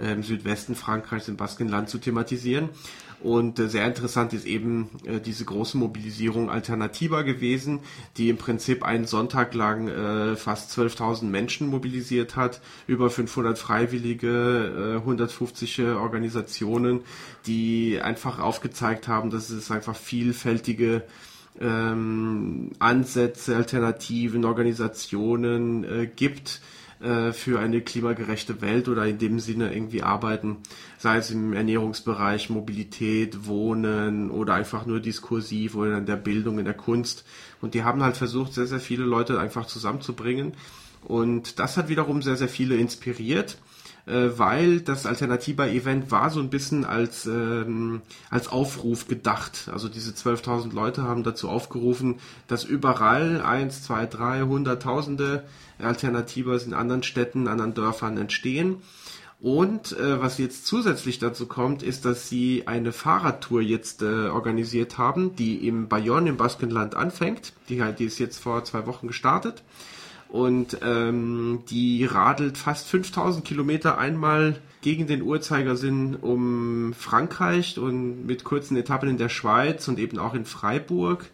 [0.00, 2.70] äh, im Südwesten Frankreichs, im Baskenland zu thematisieren.
[3.22, 7.80] Und äh, sehr interessant ist eben äh, diese große Mobilisierung Alternativa gewesen,
[8.16, 14.94] die im Prinzip einen Sonntag lang äh, fast 12.000 Menschen mobilisiert hat, über 500 Freiwillige,
[14.96, 17.00] äh, 150 Organisationen,
[17.46, 21.02] die einfach aufgezeigt haben, dass es einfach vielfältige
[21.60, 26.60] ähm, Ansätze, Alternativen, Organisationen äh, gibt,
[27.00, 30.58] äh, für eine klimagerechte Welt oder in dem Sinne irgendwie arbeiten,
[30.98, 36.64] sei es im Ernährungsbereich, Mobilität, Wohnen oder einfach nur diskursiv oder in der Bildung, in
[36.64, 37.24] der Kunst.
[37.60, 40.52] Und die haben halt versucht, sehr, sehr viele Leute einfach zusammenzubringen.
[41.02, 43.56] Und das hat wiederum sehr, sehr viele inspiriert
[44.06, 49.68] äh, weil das Alternativa-Event war so ein bisschen als, ähm, als Aufruf gedacht.
[49.72, 52.16] Also diese 12.000 Leute haben dazu aufgerufen,
[52.48, 55.44] dass überall eins, zwei, drei, hunderttausende
[55.78, 58.82] Alternativas in anderen Städten, anderen Dörfern entstehen.
[59.40, 64.98] Und äh, was jetzt zusätzlich dazu kommt, ist, dass sie eine Fahrradtour jetzt äh, organisiert
[64.98, 67.54] haben, die im Bayonne im Baskenland anfängt.
[67.70, 69.62] Die, die ist jetzt vor zwei Wochen gestartet
[70.30, 78.44] und ähm, die radelt fast 5000 Kilometer einmal gegen den Uhrzeigersinn um Frankreich und mit
[78.44, 81.26] kurzen Etappen in der Schweiz und eben auch in Freiburg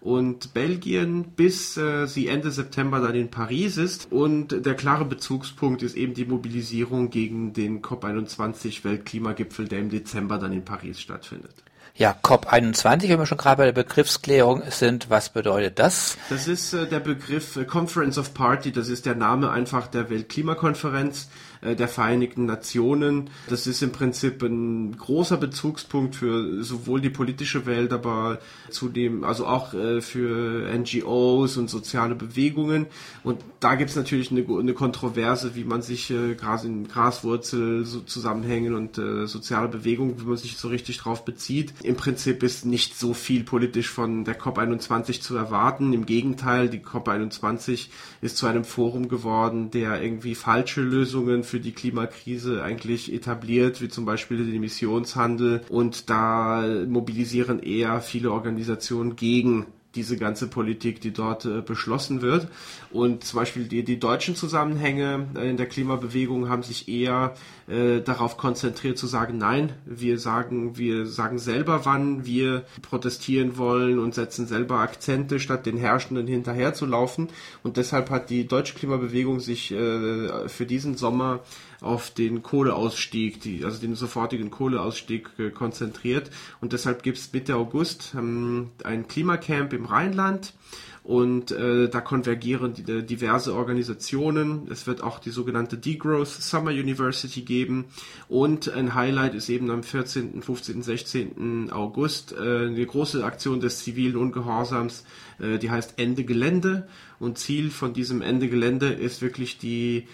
[0.00, 4.10] und Belgien, bis äh, sie Ende September dann in Paris ist.
[4.10, 10.38] Und der klare Bezugspunkt ist eben die Mobilisierung gegen den COP21 Weltklimagipfel, der im Dezember
[10.38, 11.54] dann in Paris stattfindet.
[11.94, 16.16] Ja, COP21, wenn wir schon gerade bei der Begriffsklärung sind, was bedeutet das?
[16.30, 20.08] Das ist äh, der Begriff äh, Conference of Party, das ist der Name einfach der
[20.08, 21.28] Weltklimakonferenz.
[21.62, 23.30] Äh, der Vereinigten Nationen.
[23.48, 28.38] Das ist im Prinzip ein großer Bezugspunkt für sowohl die politische Welt, aber
[28.70, 32.86] zudem, also auch äh, für NGOs und soziale Bewegungen.
[33.24, 38.00] Und da gibt es natürlich eine, eine, Kontroverse, wie man sich äh, in Graswurzel so
[38.00, 41.74] zusammenhängen und äh, soziale Bewegungen, wie man sich so richtig drauf bezieht.
[41.82, 45.92] Im Prinzip ist nicht so viel politisch von der COP21 zu erwarten.
[45.92, 47.88] Im Gegenteil, die COP21
[48.22, 53.88] ist zu einem Forum geworden, der irgendwie falsche Lösungen für die Klimakrise eigentlich etabliert, wie
[53.88, 55.62] zum Beispiel den Emissionshandel.
[55.68, 62.48] Und da mobilisieren eher viele Organisationen gegen diese ganze Politik, die dort äh, beschlossen wird.
[62.90, 67.34] Und zum Beispiel die, die deutschen Zusammenhänge äh, in der Klimabewegung haben sich eher
[67.66, 73.98] äh, darauf konzentriert zu sagen, nein, wir sagen, wir sagen selber, wann wir protestieren wollen
[73.98, 77.28] und setzen selber Akzente, statt den Herrschenden hinterher zu laufen.
[77.62, 81.40] Und deshalb hat die deutsche Klimabewegung sich äh, für diesen Sommer
[81.80, 86.30] auf den Kohleausstieg, die, also den sofortigen Kohleausstieg äh, konzentriert.
[86.60, 90.54] Und deshalb gibt es Mitte August ähm, ein Klimacamp im Rheinland.
[91.02, 94.68] Und äh, da konvergieren die, äh, diverse Organisationen.
[94.70, 97.86] Es wird auch die sogenannte Degrowth Summer University geben.
[98.28, 101.70] Und ein Highlight ist eben am 14., 15., 16.
[101.72, 105.04] August äh, eine große Aktion des zivilen Ungehorsams,
[105.38, 106.86] äh, die heißt Ende Gelände.
[107.18, 110.06] Und Ziel von diesem Ende Gelände ist wirklich die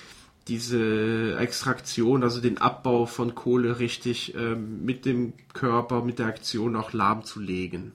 [0.48, 6.76] diese Extraktion, also den Abbau von Kohle richtig ähm, mit dem Körper, mit der Aktion
[6.76, 7.92] auch lahmzulegen.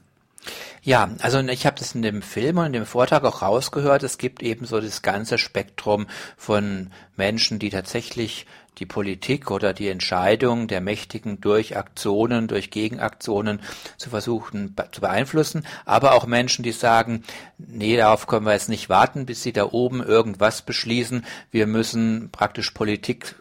[0.83, 4.01] Ja, also ich habe das in dem Film und in dem Vortrag auch rausgehört.
[4.01, 8.47] Es gibt eben so das ganze Spektrum von Menschen, die tatsächlich
[8.77, 13.59] die Politik oder die Entscheidung der Mächtigen durch Aktionen, durch Gegenaktionen
[13.97, 17.23] zu versuchen zu beeinflussen, aber auch Menschen, die sagen,
[17.57, 21.25] nee, darauf können wir jetzt nicht warten, bis sie da oben irgendwas beschließen.
[21.51, 23.35] Wir müssen praktisch Politik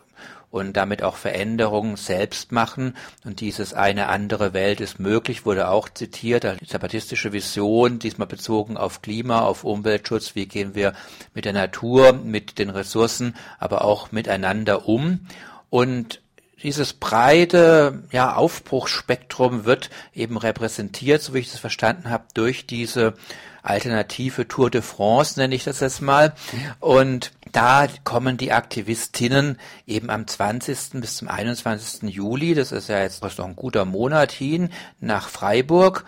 [0.51, 2.97] und damit auch Veränderungen selbst machen.
[3.25, 8.77] Und dieses eine andere Welt ist möglich, wurde auch zitiert, die zapatistische Vision, diesmal bezogen
[8.77, 10.93] auf Klima, auf Umweltschutz, wie gehen wir
[11.35, 15.27] mit der Natur, mit den Ressourcen, aber auch miteinander um.
[15.71, 16.21] Und
[16.63, 23.15] dieses breite ja, Aufbruchsspektrum wird eben repräsentiert, so wie ich das verstanden habe, durch diese
[23.63, 26.35] alternative Tour de France, nenne ich das jetzt mal.
[26.81, 31.01] Und da kommen die Aktivistinnen eben am 20.
[31.01, 32.03] bis zum 21.
[32.11, 36.05] Juli, das ist ja jetzt noch ein guter Monat hin, nach Freiburg.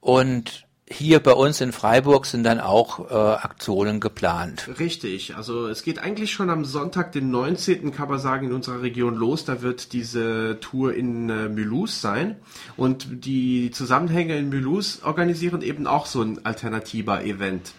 [0.00, 4.68] Und hier bei uns in Freiburg sind dann auch äh, Aktionen geplant.
[4.78, 7.92] Richtig, also es geht eigentlich schon am Sonntag, den 19.
[7.92, 9.44] kann man sagen, in unserer Region los.
[9.44, 12.36] Da wird diese Tour in äh, Mulhouse sein.
[12.76, 17.72] Und die Zusammenhänge in Mulhouse organisieren eben auch so ein alternativer Event.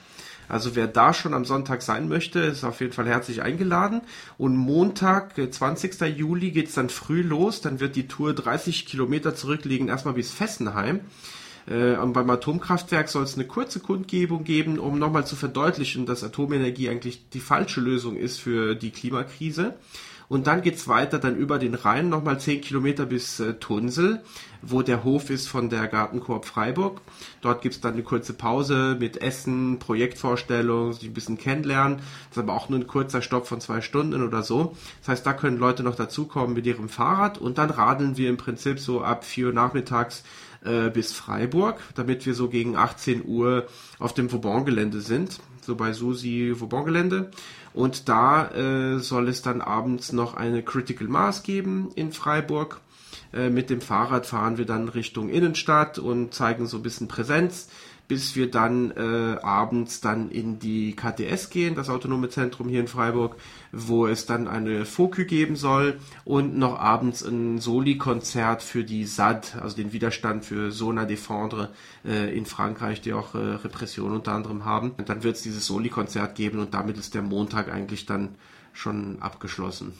[0.49, 4.01] Also wer da schon am Sonntag sein möchte, ist auf jeden Fall herzlich eingeladen.
[4.38, 6.01] Und Montag, 20.
[6.01, 7.61] Äh, Juli, geht's dann früh los.
[7.61, 11.01] Dann wird die Tour 30 Kilometer zurückliegen, erstmal bis Fessenheim.
[11.68, 16.89] Äh, beim Atomkraftwerk soll es eine kurze Kundgebung geben, um nochmal zu verdeutlichen, dass Atomenergie
[16.89, 19.76] eigentlich die falsche Lösung ist für die Klimakrise.
[20.30, 24.24] Und dann geht's weiter, dann über den Rhein, nochmal 10 Kilometer bis äh, Tunsel,
[24.61, 27.01] wo der Hof ist von der Gartenkorb Freiburg.
[27.41, 31.97] Dort gibt's dann eine kurze Pause mit Essen, Projektvorstellung, sich ein bisschen kennenlernen.
[31.97, 34.76] Das ist aber auch nur ein kurzer Stopp von zwei Stunden oder so.
[35.01, 38.38] Das heißt, da können Leute noch dazukommen mit ihrem Fahrrad und dann radeln wir im
[38.38, 40.24] Prinzip so ab 4 Uhr nachmittags
[40.64, 43.68] äh, bis Freiburg, damit wir so gegen 18 Uhr
[43.99, 47.32] auf dem Vauban-Gelände sind, so bei Susi Vauban-Gelände.
[47.74, 52.82] Und da äh, soll es dann abends noch eine Critical Mass geben in Freiburg.
[53.34, 57.70] Äh, mit dem Fahrrad fahren wir dann Richtung Innenstadt und zeigen so ein bisschen Präsenz
[58.08, 62.88] bis wir dann äh, abends dann in die KTS gehen, das autonome Zentrum hier in
[62.88, 63.38] Freiburg,
[63.72, 69.56] wo es dann eine Fokü geben soll und noch abends ein Soli-Konzert für die SAD,
[69.62, 71.70] also den Widerstand für Sona Défendre
[72.06, 74.91] äh, in Frankreich, die auch äh, Repression unter anderem haben.
[74.97, 78.36] Und dann wird es dieses Soli-Konzert geben und damit ist der Montag eigentlich dann
[78.74, 79.93] schon abgeschlossen.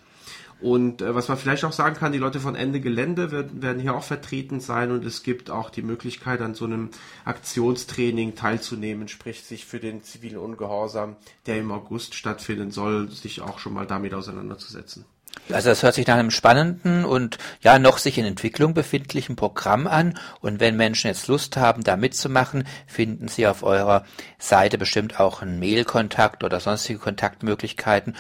[0.61, 3.81] Und äh, was man vielleicht auch sagen kann, die Leute von Ende Gelände wird, werden
[3.81, 6.91] hier auch vertreten sein und es gibt auch die Möglichkeit, an so einem
[7.25, 11.17] Aktionstraining teilzunehmen, sprich sich für den zivilen Ungehorsam,
[11.47, 15.05] der im August stattfinden soll, sich auch schon mal damit auseinanderzusetzen.
[15.51, 19.87] Also es hört sich nach einem spannenden und ja noch sich in Entwicklung befindlichen Programm
[19.87, 20.19] an.
[20.41, 24.05] Und wenn Menschen jetzt Lust haben, da mitzumachen, finden sie auf eurer
[24.39, 28.15] Seite bestimmt auch einen Mailkontakt oder sonstige Kontaktmöglichkeiten.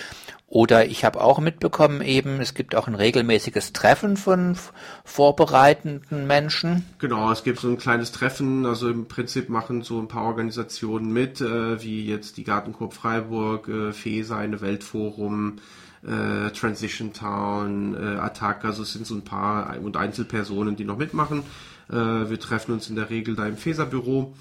[0.50, 4.56] Oder ich habe auch mitbekommen eben, es gibt auch ein regelmäßiges Treffen von
[5.04, 6.86] vorbereitenden Menschen.
[6.98, 8.64] Genau, es gibt so ein kleines Treffen.
[8.64, 13.68] Also im Prinzip machen so ein paar Organisationen mit, äh, wie jetzt die Gartenkorb Freiburg,
[13.68, 15.58] äh, FESA, eine Weltforum,
[16.06, 21.42] äh, Transition Town, äh, Attack, also sind so ein paar und Einzelpersonen, die noch mitmachen.
[21.90, 24.34] Äh, wir treffen uns in der Regel da im FESA-Büro.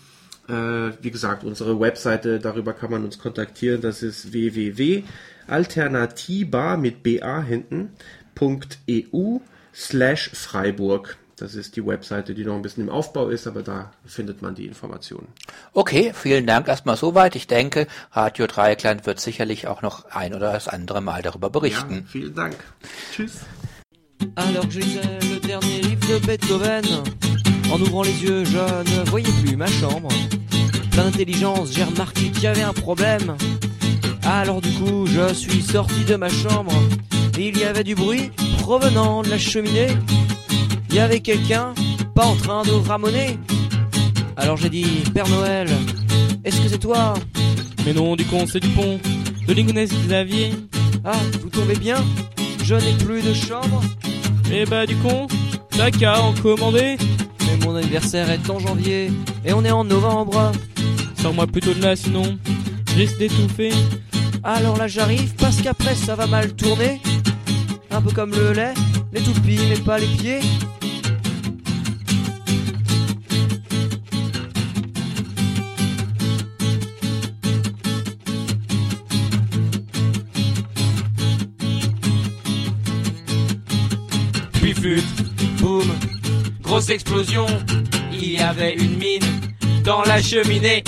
[0.48, 7.42] Äh, wie gesagt, unsere Webseite, darüber kann man uns kontaktieren, das ist www.alternativa mit ba
[7.42, 9.40] hinten.eu
[9.74, 11.18] slash Freiburg.
[11.40, 14.56] Das ist die Webseite, die noch ein bisschen im Aufbau ist, aber da findet man
[14.56, 15.28] die Informationen.
[15.72, 17.36] Okay, vielen Dank erstmal soweit.
[17.36, 21.94] Ich denke, Radio Dreieckland wird sicherlich auch noch ein oder das andere Mal darüber berichten.
[21.94, 22.56] Ja, vielen Dank.
[23.12, 23.42] Tschüss.
[24.34, 26.86] Alors je lisais le dernier livre de Beethoven.
[27.72, 30.10] En ouvrant les yeux, je ne voyais plus ma chambre.
[30.90, 33.38] Plein d'intelligence, j'ai remarqué qu'il y avait un problème.
[34.24, 36.74] Alors du coup, je suis sorti de ma chambre.
[37.38, 38.32] Et il y avait du bruit
[38.64, 39.90] provenant de la cheminée.
[40.90, 41.74] Il y avait quelqu'un,
[42.16, 43.38] pas en train de ramoner.
[44.36, 45.68] Alors j'ai dit, Père Noël,
[46.44, 47.14] est-ce que c'est toi?
[47.86, 49.00] Mais non, du con, c'est Dupont,
[49.48, 50.52] de Ligonnès Xavier.
[51.04, 51.12] Ah,
[51.42, 52.04] vous tombez bien?
[52.64, 53.82] Je n'ai plus de chambre.
[54.52, 55.28] Eh bah, du con,
[55.70, 56.98] t'as qu'à en commander.
[57.46, 59.12] Mais mon anniversaire est en janvier,
[59.46, 60.52] et on est en novembre.
[61.22, 62.38] Sors-moi plutôt de là, sinon,
[62.90, 63.72] je risque d'étouffer.
[64.44, 67.02] Alors là j'arrive, parce qu'après ça va mal tourner.
[67.92, 68.74] Un peu comme le lait,
[69.14, 70.40] les toupies, mais pas les pieds.
[84.88, 85.04] Flûte,
[85.60, 85.92] boum,
[86.62, 87.48] grosse explosion.
[88.12, 90.84] Il y avait une mine dans la cheminée.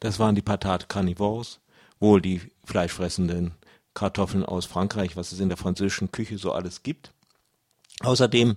[0.00, 1.60] Das waren die Patates Carnivores,
[2.00, 3.52] wohl die fleischfressenden
[3.94, 7.12] Kartoffeln aus Frankreich, was es in der französischen Küche so alles gibt.
[8.00, 8.56] Außerdem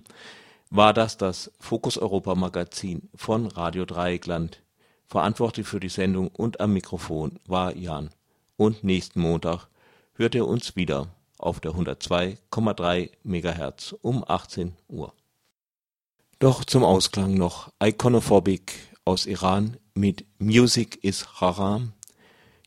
[0.70, 4.62] war das das Fokus Europa Magazin von Radio Dreieckland.
[5.06, 8.10] Verantwortlich für die Sendung und am Mikrofon war Jan.
[8.56, 9.66] Und nächsten Montag
[10.14, 11.08] hört ihr uns wieder
[11.42, 15.12] auf der 102,3 MHz um 18 Uhr.
[16.38, 18.74] Doch zum Ausklang noch Iconophobic
[19.04, 21.92] aus Iran mit Music is Haram.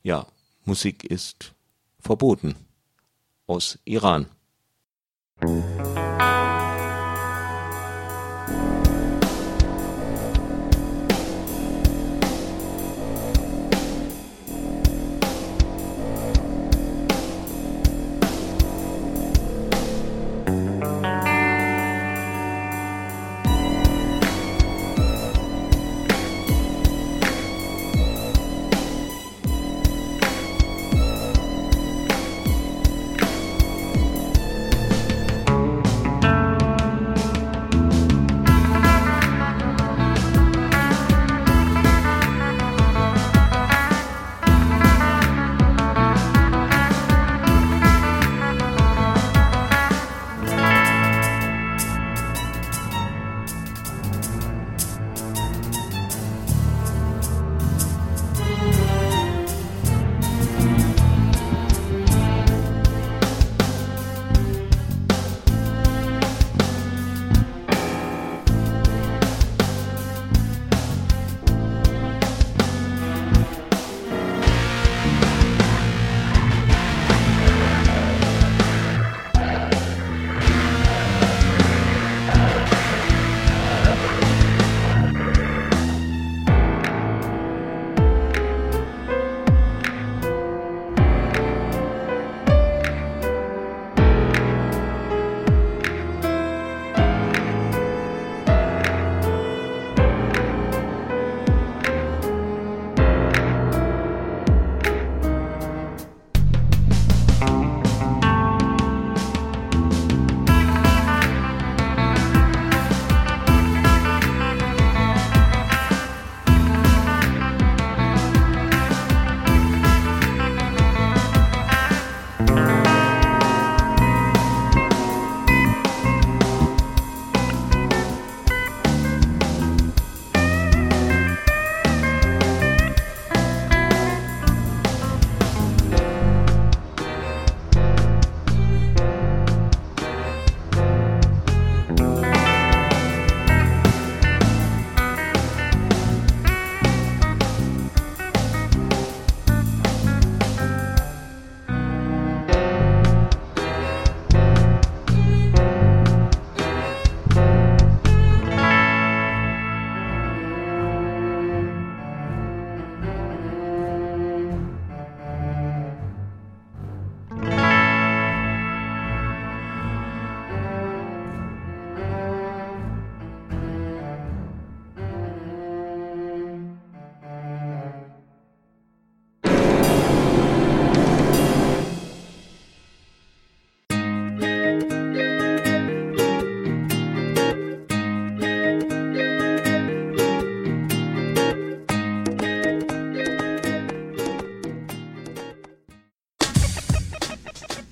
[0.04, 0.28] Ja,
[0.64, 1.54] Musik ist
[2.00, 2.56] verboten
[3.48, 4.28] aus Iran.